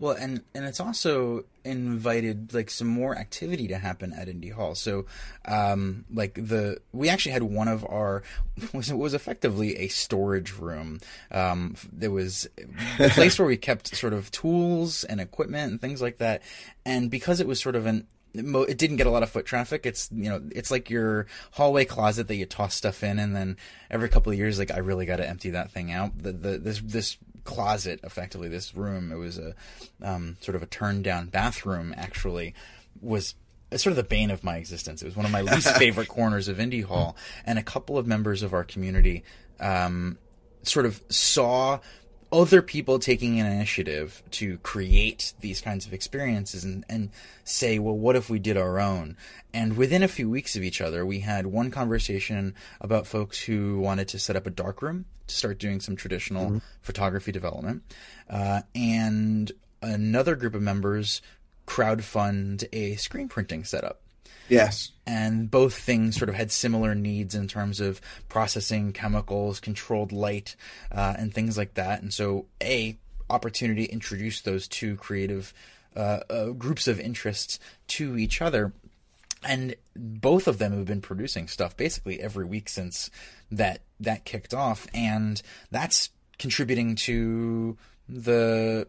[0.00, 4.74] Well, and and it's also invited like some more activity to happen at Indy Hall.
[4.74, 5.04] So,
[5.44, 8.22] um, like the we actually had one of our
[8.72, 11.00] was was effectively a storage room.
[11.30, 12.48] Um, there was
[12.98, 16.42] a place where we kept sort of tools and equipment and things like that.
[16.86, 19.84] And because it was sort of an it didn't get a lot of foot traffic.
[19.84, 23.56] It's you know it's like your hallway closet that you toss stuff in, and then
[23.90, 26.16] every couple of years, like I really got to empty that thing out.
[26.16, 29.12] The, the this this closet, effectively, this room.
[29.12, 29.54] It was a
[30.02, 31.94] um, sort of a turned down bathroom.
[31.96, 32.54] Actually,
[33.00, 33.34] was
[33.72, 35.02] sort of the bane of my existence.
[35.02, 38.06] It was one of my least favorite corners of Indy Hall, and a couple of
[38.06, 39.24] members of our community
[39.60, 40.18] um,
[40.62, 41.78] sort of saw
[42.32, 47.10] other people taking an initiative to create these kinds of experiences and, and
[47.44, 49.16] say, well, what if we did our own?
[49.52, 53.80] And within a few weeks of each other, we had one conversation about folks who
[53.80, 56.58] wanted to set up a darkroom to start doing some traditional mm-hmm.
[56.82, 57.82] photography development,
[58.28, 59.52] uh, and
[59.82, 61.22] another group of members
[61.66, 63.99] crowdfund a screen printing setup.
[64.50, 64.90] Yes.
[65.06, 70.56] And both things sort of had similar needs in terms of processing chemicals, controlled light,
[70.92, 72.02] uh, and things like that.
[72.02, 72.98] And so, A,
[73.28, 75.54] opportunity to introduce those two creative
[75.96, 78.72] uh, uh, groups of interests to each other.
[79.42, 83.10] And both of them have been producing stuff basically every week since
[83.50, 85.40] that that kicked off, and
[85.70, 87.78] that's contributing to
[88.08, 88.86] the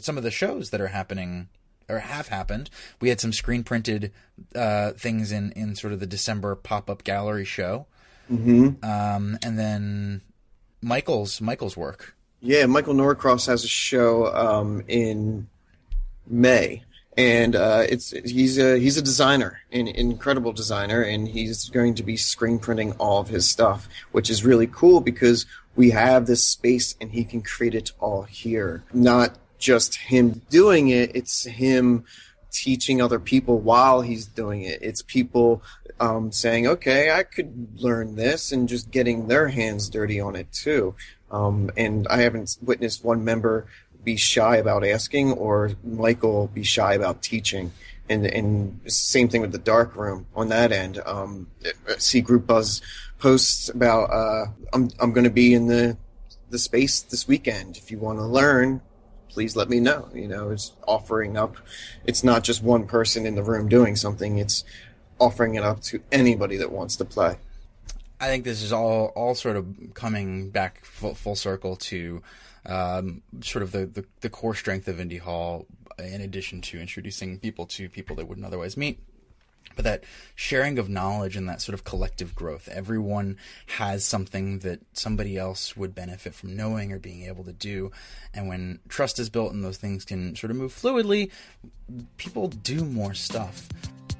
[0.00, 1.48] some of the shows that are happening
[1.88, 2.70] or have happened.
[3.00, 4.12] We had some screen printed
[4.54, 7.86] uh, things in in sort of the December pop up gallery show,
[8.30, 8.84] mm-hmm.
[8.84, 10.22] um, and then
[10.80, 12.14] Michael's Michael's work.
[12.40, 15.48] Yeah, Michael Norcross has a show um, in
[16.26, 16.82] May,
[17.16, 22.02] and uh, it's he's a he's a designer, an incredible designer, and he's going to
[22.02, 26.44] be screen printing all of his stuff, which is really cool because we have this
[26.44, 32.04] space and he can create it all here, not just him doing it, it's him
[32.50, 34.78] teaching other people while he's doing it.
[34.82, 35.62] It's people
[35.98, 40.52] um, saying, okay, I could learn this and just getting their hands dirty on it
[40.52, 40.94] too.
[41.30, 43.66] Um, and I haven't witnessed one member
[44.04, 47.72] be shy about asking or Michael be shy about teaching.
[48.10, 51.00] And, and same thing with the dark room on that end.
[51.06, 51.48] Um,
[51.96, 52.82] see Group Buzz
[53.18, 54.44] posts about, uh,
[54.74, 55.96] I'm, I'm going to be in the,
[56.50, 57.78] the space this weekend.
[57.78, 58.82] If you want to learn,
[59.34, 60.08] please let me know.
[60.14, 61.56] You know, it's offering up.
[62.06, 64.38] It's not just one person in the room doing something.
[64.38, 64.64] It's
[65.18, 67.36] offering it up to anybody that wants to play.
[68.20, 72.22] I think this is all all sort of coming back full, full circle to
[72.64, 75.66] um, sort of the, the, the core strength of Indy Hall,
[75.98, 79.00] in addition to introducing people to people they wouldn't otherwise meet
[79.74, 80.04] but that
[80.34, 82.68] sharing of knowledge and that sort of collective growth.
[82.68, 87.90] Everyone has something that somebody else would benefit from knowing or being able to do.
[88.32, 91.30] And when trust is built and those things can sort of move fluidly,
[92.16, 93.68] people do more stuff.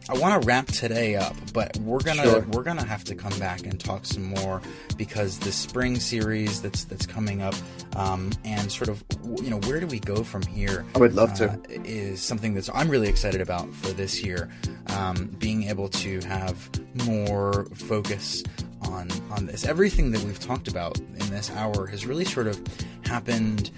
[0.08, 2.40] I want to wrap today up, but we're gonna sure.
[2.52, 4.60] we're gonna have to come back and talk some more
[4.98, 7.54] because the spring series that's that's coming up,
[7.96, 9.02] um, and sort of
[9.42, 10.84] you know where do we go from here?
[10.94, 11.60] I would love uh, to.
[11.84, 14.50] Is something that's I'm really excited about for this year,
[14.88, 16.68] um, being able to have
[17.06, 18.42] more focus
[18.82, 19.64] on on this.
[19.64, 22.60] Everything that we've talked about in this hour has really sort of
[23.06, 23.70] happened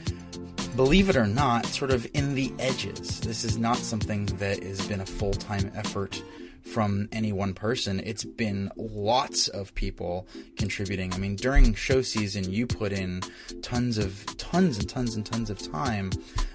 [0.76, 3.20] believe it or not, sort of in the edges.
[3.20, 6.22] This is not something that has been a full time effort
[6.62, 8.00] from any one person.
[8.04, 11.14] It's been lots of people contributing.
[11.14, 13.22] I mean, during show season, you put in
[13.62, 16.10] tons of, tons and tons and tons of time.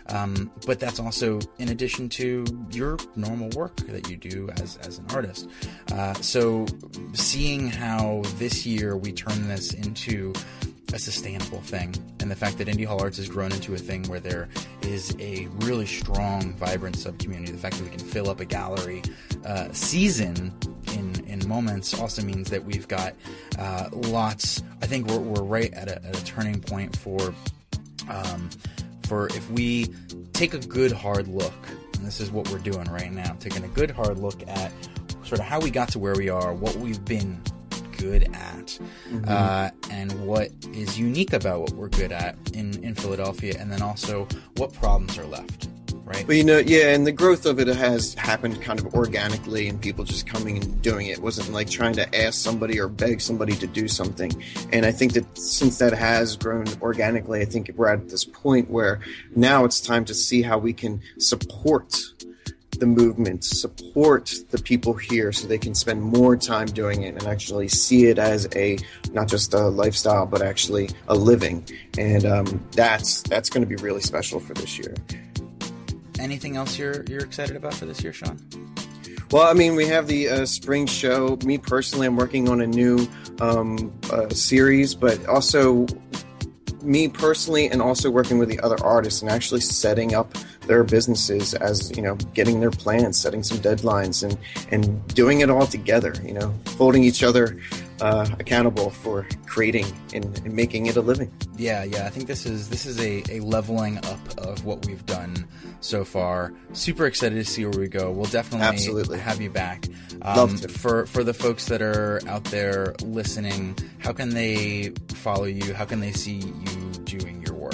[0.07, 4.99] Um, but that's also in addition to your normal work that you do as, as
[4.99, 5.49] an artist.
[5.91, 6.65] Uh, so
[7.13, 10.33] seeing how this year we turn this into
[10.93, 11.95] a sustainable thing.
[12.19, 14.49] And the fact that Indy Hall Arts has grown into a thing where there
[14.81, 18.45] is a really strong, vibrant sub community, the fact that we can fill up a
[18.45, 19.01] gallery
[19.45, 20.53] uh, season
[20.93, 23.13] in, in moments also means that we've got
[23.57, 24.63] uh, lots.
[24.81, 27.33] I think we're, we're right at a, at a turning point for.
[28.09, 28.49] Um,
[29.03, 29.93] for if we
[30.31, 31.53] take a good hard look,
[31.95, 34.71] and this is what we're doing right now, taking a good hard look at
[35.23, 37.41] sort of how we got to where we are, what we've been
[38.01, 38.79] good at,
[39.09, 39.25] mm-hmm.
[39.27, 43.81] uh, and what is unique about what we're good at in, in Philadelphia, and then
[43.81, 44.27] also
[44.57, 45.69] what problems are left.
[46.03, 46.25] Right.
[46.27, 49.79] But you know, yeah, and the growth of it has happened kind of organically, and
[49.79, 51.19] people just coming and doing it.
[51.19, 54.31] it wasn't like trying to ask somebody or beg somebody to do something.
[54.73, 58.69] And I think that since that has grown organically, I think we're at this point
[58.69, 58.99] where
[59.35, 61.97] now it's time to see how we can support
[62.81, 67.27] the movement, support the people here so they can spend more time doing it and
[67.27, 68.77] actually see it as a
[69.13, 71.63] not just a lifestyle but actually a living.
[71.97, 74.95] And um, that's that's going to be really special for this year.
[76.19, 78.37] Anything else you're you're excited about for this year, Sean?
[79.31, 81.37] Well, I mean, we have the uh, spring show.
[81.45, 83.07] Me personally, I'm working on a new
[83.39, 85.85] um, uh, series, but also
[86.83, 90.33] me personally, and also working with the other artists and actually setting up
[90.67, 94.37] their businesses as you know getting their plans setting some deadlines and
[94.71, 97.59] and doing it all together you know holding each other
[98.01, 101.31] uh, accountable for creating and, and, making it a living.
[101.57, 105.05] Yeah yeah i think this is this is a, a leveling up of what we've
[105.05, 105.47] done
[105.81, 106.53] so far.
[106.73, 108.11] Super excited to see where we go.
[108.11, 109.19] We'll definitely Absolutely.
[109.19, 109.87] have you back.
[110.21, 110.67] Um, Love to.
[110.69, 115.73] for for the folks that are out there listening how can they follow you?
[115.73, 117.73] How can they see you doing your work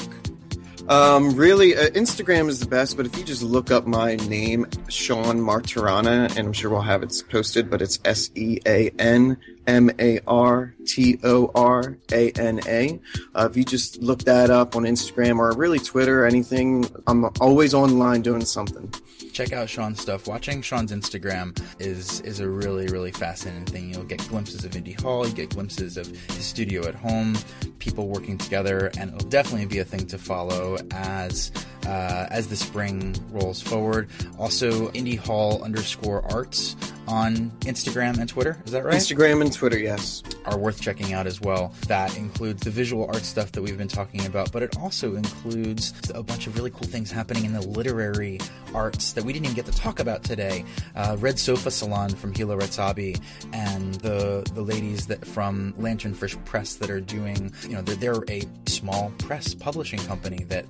[0.89, 4.65] Um, really, uh, Instagram is the best, but if you just look up my name,
[4.87, 9.35] Sean Martorana, and I'm sure we'll have it posted, but it's S E A N
[9.67, 13.01] M A R T O R A N A.
[13.35, 17.25] Uh, if you just look that up on Instagram or really Twitter or anything, I'm
[17.41, 18.93] always online doing something
[19.37, 20.25] check out Sean's stuff.
[20.25, 23.93] Watching Sean's Instagram is is a really really fascinating thing.
[23.93, 27.37] You'll get glimpses of Indy Hall, you get glimpses of his studio at home,
[27.77, 31.51] people working together, and it'll definitely be a thing to follow as
[31.85, 34.09] uh, as the spring rolls forward.
[34.39, 36.75] Also, Indy Hall underscore arts
[37.07, 38.61] on Instagram and Twitter.
[38.65, 38.95] Is that right?
[38.95, 40.23] Instagram and Twitter, yes.
[40.45, 41.73] Are worth checking out as well.
[41.87, 45.93] That includes the visual art stuff that we've been talking about, but it also includes
[46.13, 48.39] a bunch of really cool things happening in the literary
[48.73, 50.63] arts that we didn't even get to talk about today.
[50.95, 53.21] Uh, Red Sofa Salon from Hila Ratzabi
[53.53, 58.23] and the the ladies that from Lanternfish Press that are doing, you know, they're, they're
[58.29, 60.65] a small press publishing company that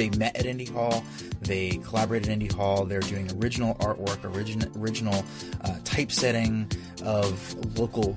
[0.00, 1.04] they met at Indy Hall.
[1.42, 2.86] They collaborated at Indy Hall.
[2.86, 5.22] They're doing original artwork, original original
[5.62, 6.70] uh, typesetting
[7.04, 8.16] of local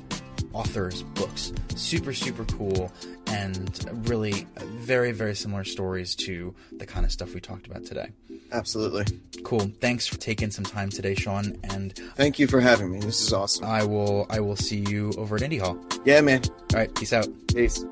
[0.53, 1.51] authors' books.
[1.75, 2.89] Super super cool
[3.27, 8.09] and really very very similar stories to the kind of stuff we talked about today.
[8.53, 9.05] Absolutely.
[9.43, 9.71] Cool.
[9.81, 11.57] Thanks for taking some time today, Sean.
[11.65, 12.99] And thank you for having me.
[12.99, 13.65] This is awesome.
[13.65, 15.77] I will I will see you over at Indy Hall.
[16.05, 16.43] Yeah, man.
[16.73, 16.95] All right.
[16.95, 17.27] Peace out.
[17.53, 17.83] Peace.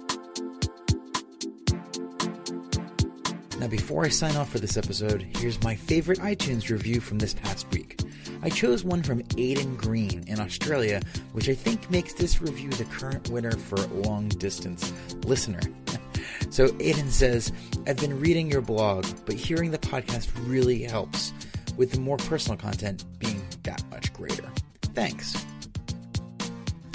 [3.61, 7.35] Now, before I sign off for this episode, here's my favorite iTunes review from this
[7.35, 8.01] past week.
[8.41, 10.99] I chose one from Aidan Green in Australia,
[11.33, 14.91] which I think makes this review the current winner for long distance
[15.27, 15.59] listener.
[16.49, 17.51] so Aiden says,
[17.85, 21.31] I've been reading your blog, but hearing the podcast really helps,
[21.77, 24.51] with the more personal content being that much greater.
[24.95, 25.35] Thanks.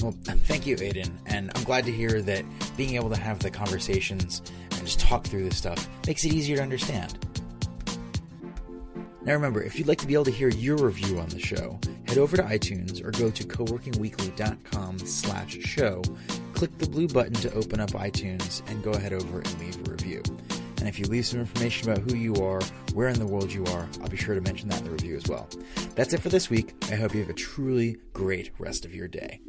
[0.03, 2.45] Well, thank you, Aiden, and I'm glad to hear that
[2.77, 4.43] being able to have the conversations
[4.87, 5.89] just talk through this stuff.
[6.07, 7.19] Makes it easier to understand.
[9.23, 11.81] Now remember, if you'd like to be able to hear your review on the show,
[12.07, 16.03] head over to iTunes or go to coworkingweekly.com slash show,
[16.55, 19.91] click the blue button to open up iTunes, and go ahead over and leave a
[19.91, 20.23] review.
[20.79, 22.61] And if you leave some information about who you are,
[22.95, 25.17] where in the world you are, I'll be sure to mention that in the review
[25.17, 25.49] as well.
[25.97, 26.75] That's it for this week.
[26.93, 29.41] I hope you have a truly great rest of your day.